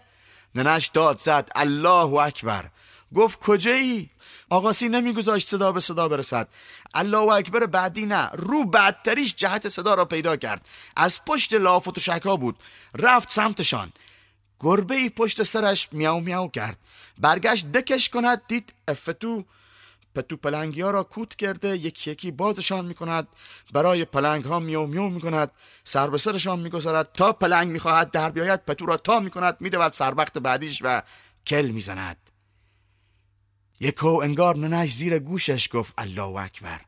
ننش 0.56 0.88
داد 0.88 1.18
زد. 1.18 1.50
الله 1.56 2.14
اکبر. 2.14 2.70
گفت 3.16 3.40
کجایی؟ 3.40 4.10
آقاسی 4.50 4.90
نمیگذاشت 4.90 5.48
صدا 5.48 5.72
به 5.72 5.80
صدا 5.80 6.08
برسد. 6.08 6.48
الله 6.94 7.34
اکبر 7.34 7.66
بعدی 7.66 8.06
نه. 8.06 8.30
رو 8.34 8.66
بدتریش 8.66 9.36
جهت 9.36 9.68
صدا 9.68 9.94
را 9.94 10.06
پیدا 10.06 10.36
کرد. 10.36 10.68
از 10.96 11.26
پشت 11.26 11.54
لاف 11.54 11.88
و 11.88 11.94
شکا 12.00 12.36
بود. 12.36 12.56
رفت 13.00 13.32
سمتشان. 13.32 13.92
گربه 14.64 14.96
ای 14.96 15.10
پشت 15.10 15.44
سرش 15.44 15.90
میاو 15.92 16.20
میاو 16.20 16.52
کرد. 16.52 16.78
برگشت 17.18 17.72
دکش 17.72 18.10
کند 18.10 18.42
دید 18.48 18.74
افتو 18.88 19.46
پتو 20.16 20.38
پلنگی 20.38 20.82
ها 20.82 20.92
را 20.92 21.04
کوت 21.04 21.36
کرده 21.36 21.78
یکی 21.78 22.12
یکی 22.12 22.32
بازشان 22.32 22.86
می‌کند. 22.86 23.28
برای 23.74 24.06
پلنگ 24.06 24.46
ها 24.46 24.60
میو 24.60 24.86
میو 24.86 25.10
می‌کند. 25.10 25.52
سر 25.84 26.10
به 26.10 26.18
سرشان 26.18 26.60
می‌گذارد. 26.60 27.12
تا 27.14 27.34
پلنگ 27.34 27.68
می‌خواهد 27.68 28.12
در 28.12 28.30
بیاید 28.30 28.66
پتو 28.66 28.86
را 28.86 28.98
تا 28.98 29.20
می‌کند. 29.20 29.58
میدود 29.60 29.92
سر 29.92 30.14
وقت 30.18 30.38
بعدیش 30.38 30.82
و 30.84 31.02
کل 31.48 31.68
می‌زند. 31.68 32.18
یکو 33.80 34.08
انگار 34.08 34.58
ننش 34.58 34.94
زیر 34.94 35.20
گوشش 35.20 35.70
گفت 35.74 35.94
الله 35.98 36.36
اکبر. 36.36 36.82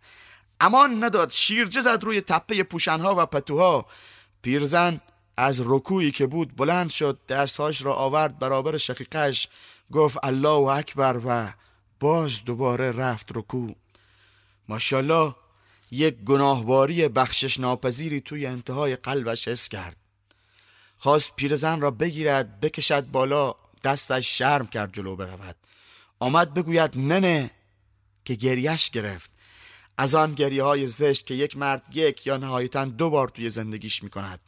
امان 0.60 1.04
نداد. 1.04 1.32
شیرجه 1.32 1.82
زد 1.82 2.04
روی 2.04 2.22
تپه 2.22 2.64
پوشنها 2.64 3.16
و 3.18 3.26
پتوها. 3.26 3.86
پیرزن 4.42 5.02
از 5.38 5.62
رکویی 5.65 6.12
که 6.12 6.28
بود 6.28 6.56
بلند 6.56 6.89
شد 6.89 7.19
دستهاش 7.30 7.82
را 7.82 7.93
آورد 7.93 8.39
برابر 8.39 8.78
شقیقش 8.78 9.48
گفت 9.91 10.17
الله 10.24 10.67
اکبر 10.67 11.22
و 11.26 11.54
باز 12.00 12.46
دوباره 12.46 12.91
رفت 12.91 13.28
رکو 13.36 13.67
ماشاءالله 14.67 15.36
یک 15.91 16.15
گناهباری 16.15 17.08
بخشش 17.08 17.60
ناپذیری 17.60 18.22
توی 18.22 18.46
انتهای 18.46 18.96
قلبش 18.96 19.48
حس 19.48 19.69
کرد. 19.69 19.98
خواست 20.98 21.36
پیرزن 21.36 21.82
را 21.82 21.91
بگیرد 21.91 22.60
بکشد 22.60 23.06
بالا 23.12 23.56
دستش 23.84 24.38
شرم 24.38 24.67
کرد 24.67 24.93
جلو 24.93 25.15
برود. 25.15 25.56
آمد 26.19 26.54
بگوید 26.54 26.91
ننه 26.98 27.52
که 28.26 28.34
گریش 28.36 28.89
گرفت. 28.89 29.32
از 29.98 30.15
آن 30.15 30.34
گریه 30.34 30.63
های 30.63 30.86
زشت 30.86 31.26
که 31.26 31.34
یک 31.34 31.58
مرد 31.58 31.84
یک 31.93 32.28
یا 32.28 32.38
نهایتا 32.38 32.86
دو 32.86 33.10
بار 33.10 33.28
توی 33.28 33.50
زندگیش 33.50 34.04
می 34.04 34.10
کند 34.10 34.39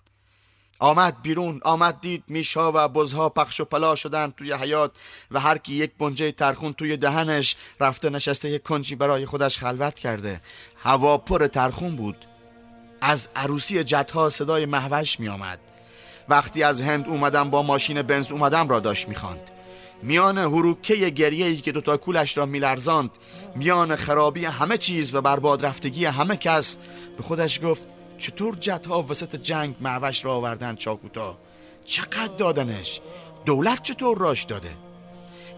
آمد 0.80 1.22
بیرون 1.22 1.60
آمد 1.64 2.02
دید 2.02 2.24
میشها 2.28 2.72
و 2.76 2.88
بزها 2.88 3.30
پخش 3.30 3.60
و 3.60 3.66
پلا 3.66 3.96
شدن 3.96 4.34
توی 4.38 4.54
حیات 4.54 4.92
و 5.32 5.40
هر 5.40 5.58
کی 5.58 5.74
یک 5.74 5.92
بنجه 6.00 6.32
ترخون 6.32 6.74
توی 6.74 6.98
دهنش 6.98 7.56
رفته 7.80 8.10
نشسته 8.10 8.50
یک 8.50 8.64
کنجی 8.64 8.96
برای 8.96 9.26
خودش 9.26 9.58
خلوت 9.58 10.00
کرده. 10.00 10.42
هوا 10.78 11.18
پر 11.18 11.48
ترخون 11.48 11.96
بود. 11.96 12.26
از 13.02 13.30
عروسی 13.36 13.84
جدها 13.84 14.30
صدای 14.30 14.66
محوش 14.66 15.20
می 15.20 15.30
آمد 15.30 15.60
وقتی 16.30 16.64
از 16.64 16.82
هند 16.82 17.08
اومدم 17.08 17.50
با 17.50 17.62
ماشین 17.62 18.02
بنز 18.02 18.32
اومدم 18.32 18.70
را 18.70 18.80
داشت 18.80 19.10
می‌خواند. 19.10 19.52
میان 20.04 20.38
حروکه 20.38 20.96
گریه 20.96 21.46
ای 21.46 21.58
که 21.58 21.72
دوتا 21.72 21.98
کولش 21.98 22.38
را 22.38 22.46
میلرزاند 22.46 23.12
میان 23.56 23.96
خرابی 23.96 24.46
همه 24.46 24.78
چیز 24.78 25.16
و 25.16 25.22
برباد 25.22 25.66
رفتگی 25.66 26.06
همه 26.06 26.36
کس 26.38 26.78
به 27.18 27.24
خودش 27.24 27.64
گفت 27.64 27.95
چطور 28.18 28.56
جدها 28.56 29.04
وسط 29.04 29.36
جنگ 29.36 29.76
معوش 29.82 30.26
را 30.26 30.34
آوردن 30.34 30.76
چاکوتا؟ 30.76 31.38
چقدر 31.86 32.34
دادنش؟ 32.38 33.02
دولت 33.46 33.82
چطور 33.82 34.18
راش 34.18 34.44
داده؟ 34.44 34.70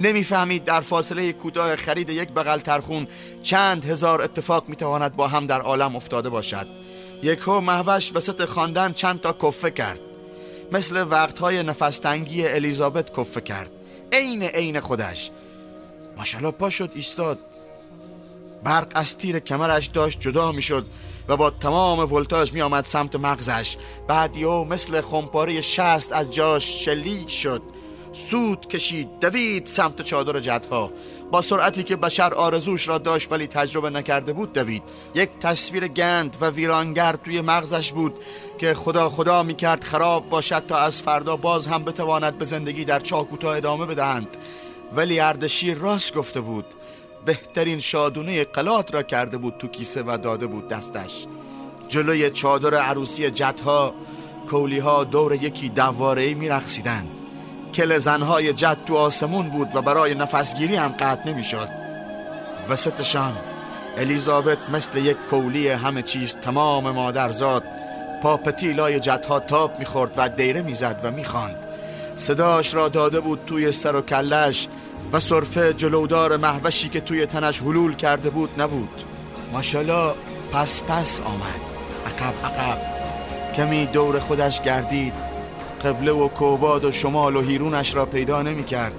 نمی‌فهمید 0.01 0.63
در 0.63 0.81
فاصله 0.81 1.33
کوتاه 1.33 1.75
خرید 1.75 2.09
یک 2.09 2.29
بغل 2.29 2.59
ترخون 2.59 3.07
چند 3.43 3.85
هزار 3.85 4.21
اتفاق 4.21 4.69
می‌تواند 4.69 5.15
با 5.15 5.27
هم 5.27 5.45
در 5.45 5.61
عالم 5.61 5.95
افتاده 5.95 6.29
باشد. 6.29 6.67
یکو 7.23 7.61
محوش 7.61 8.11
وسط 8.15 8.45
خواندن 8.45 8.93
چند 8.93 9.21
تا 9.21 9.33
کفه 9.41 9.71
کرد. 9.71 9.99
مثل 10.71 11.05
وقتهای 11.09 11.63
نفستنگی 11.63 12.47
الیزابت 12.47 13.19
کفه 13.19 13.41
کرد. 13.41 13.71
عین 14.11 14.43
عین 14.43 14.79
خودش. 14.79 15.31
ماشالله 16.17 16.51
پا 16.51 16.69
شد 16.69 16.91
ایستاد. 16.95 17.39
برق 18.63 18.87
از 18.95 19.17
تیر 19.17 19.39
کمرش 19.39 19.87
داشت 19.87 20.19
جدا 20.19 20.51
می‌شد. 20.51 20.87
و 21.29 21.37
با 21.37 21.49
تمام 21.49 22.13
ولتاژ 22.13 22.53
می 22.53 22.61
آمد 22.61 22.85
سمت 22.85 23.15
مغزش. 23.15 23.77
بعد 24.07 24.37
یو 24.37 24.63
مثل 24.63 25.01
خمپاره 25.01 25.61
شست 25.61 26.11
از 26.11 26.33
جاش 26.33 26.85
شلیک 26.85 27.31
شد. 27.31 27.61
سود 28.13 28.67
کشید. 28.67 29.19
دوید 29.21 29.65
سمت 29.65 30.01
چادر 30.01 30.39
جدها. 30.39 30.91
با 31.31 31.41
سرعتی 31.41 31.83
که 31.83 31.95
بشر 31.95 32.33
آرزوش 32.33 32.87
را 32.87 32.97
داشت 32.97 33.31
ولی 33.31 33.47
تجربه 33.47 33.89
نکرده 33.89 34.33
بود 34.33 34.53
دوید. 34.53 34.83
یک 35.15 35.29
تصویر 35.39 35.87
گند 35.87 36.37
و 36.41 36.49
ویرانگر 36.49 37.15
توی 37.15 37.41
مغزش 37.41 37.91
بود 37.91 38.13
که 38.57 38.73
خدا 38.73 39.09
خدا 39.09 39.43
می‌کرد 39.43 39.83
خراب 39.83 40.29
باشد 40.29 40.63
تا 40.67 40.77
از 40.77 41.01
فردا 41.01 41.35
باز 41.35 41.67
هم 41.67 41.83
بتواند 41.83 42.37
به 42.37 42.45
زندگی 42.45 42.85
در 42.85 42.99
چاکوتا 42.99 43.53
ادامه 43.53 43.85
بدهند 43.85 44.37
ولی 44.93 45.19
اردشیر 45.19 45.77
راست 45.77 46.13
گفته 46.13 46.41
بود. 46.41 46.65
بهترین 47.27 47.79
شادونه 47.79 48.43
قلات 48.43 48.93
را 48.93 49.03
کرده 49.03 49.37
بود 49.37 49.57
تو 49.59 49.67
کیسه 49.67 50.03
و 50.07 50.17
داده 50.17 50.47
بود 50.47 50.67
دستش. 50.67 51.25
جلوی 51.87 52.29
چادر 52.29 52.75
عروسی 52.75 53.29
جدها 53.29 53.93
کولیها 54.49 55.03
دور 55.03 55.33
یکی 55.33 55.69
دوارهی 55.69 56.33
میرخصیدند 56.33 57.07
کل 57.73 57.97
زنهای 57.97 58.53
جد 58.53 58.77
تو 58.85 58.97
آسمون 58.97 59.49
بود 59.49 59.75
و 59.75 59.81
برای 59.81 60.15
نفسگیری 60.15 60.75
هم 60.75 60.95
قطع 60.99 61.29
نمی‌شد. 61.29 61.69
وسطشان 62.69 63.33
الیزابت 63.97 64.57
مثل 64.73 64.97
یک 64.97 65.17
کولی 65.29 65.67
همه 65.67 66.01
چیز 66.01 66.35
تمام 66.35 66.91
مادرزاد 66.91 67.63
پا 68.23 68.37
پتیلای 68.37 68.99
جدها 68.99 69.39
تاب 69.39 69.79
می‌خورد 69.79 70.11
و 70.17 70.29
دیره 70.29 70.61
می‌زد 70.61 70.99
و 71.03 71.11
می‌خواند. 71.11 71.67
صداش 72.15 72.73
را 72.73 72.87
داده 72.87 73.19
بود 73.19 73.39
توی 73.47 73.71
سر 73.71 73.95
و 73.95 74.01
کلش 74.01 74.67
و 75.13 75.19
صرفه 75.19 75.73
جلودار 75.73 76.37
محوشی 76.37 76.89
که 76.89 77.01
توی 77.01 77.25
تنش 77.25 77.61
حلول 77.61 77.95
کرده 77.95 78.29
بود 78.29 78.61
نبود. 78.61 79.03
ماشاءالله 79.53 80.13
پس 80.51 80.81
پس 80.81 81.21
آمد. 81.21 81.61
عقب 82.05 82.33
عقب. 82.45 82.81
کمی 83.55 83.85
دور 83.85 84.19
خودش 84.19 84.61
گردید. 84.61 85.13
قبله 85.85 86.11
و 86.11 86.27
کوباد 86.27 86.85
و 86.85 86.91
شمال 86.91 87.35
و 87.35 87.41
هیرونش 87.41 87.95
را 87.95 88.05
پیدا 88.05 88.41
نمی 88.41 88.63
کرد. 88.63 88.93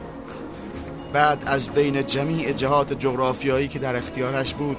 بعد 1.13 1.43
از 1.47 1.69
بین 1.69 2.07
جمیع 2.07 2.53
جهات 2.53 2.93
جغرافیایی 2.93 3.69
که 3.69 3.79
در 3.79 3.97
اختیارش 3.97 4.55
بود 4.55 4.77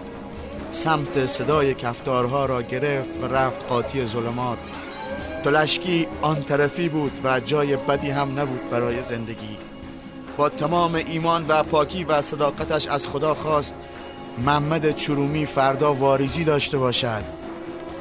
سمت 0.71 1.25
صدای 1.25 1.73
کفتارها 1.73 2.45
را 2.45 2.61
گرفت 2.61 3.09
و 3.21 3.27
رفت 3.27 3.65
قاطی 3.65 4.05
ظلمات. 4.05 4.57
تلشکی 5.43 6.07
آن 6.21 6.43
طرفی 6.43 6.89
بود 6.89 7.11
و 7.23 7.39
جای 7.39 7.75
بدی 7.75 8.09
هم 8.09 8.39
نبود 8.39 8.69
برای 8.69 9.01
زندگی. 9.01 9.68
با 10.39 10.49
تمام 10.49 10.95
ایمان 10.95 11.45
و 11.47 11.63
پاکی 11.63 12.03
و 12.03 12.21
صداقتش 12.21 12.87
از 12.87 13.07
خدا 13.07 13.33
خواست 13.33 13.75
محمد 14.45 14.91
چرومی 14.91 15.45
فردا 15.45 15.93
واریزی 15.93 16.43
داشته 16.43 16.77
باشد 16.77 17.23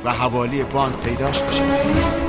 و 0.04 0.12
حوالی 0.12 0.62
باند 0.62 1.00
پیداش 1.00 1.42
باشد 1.42 2.27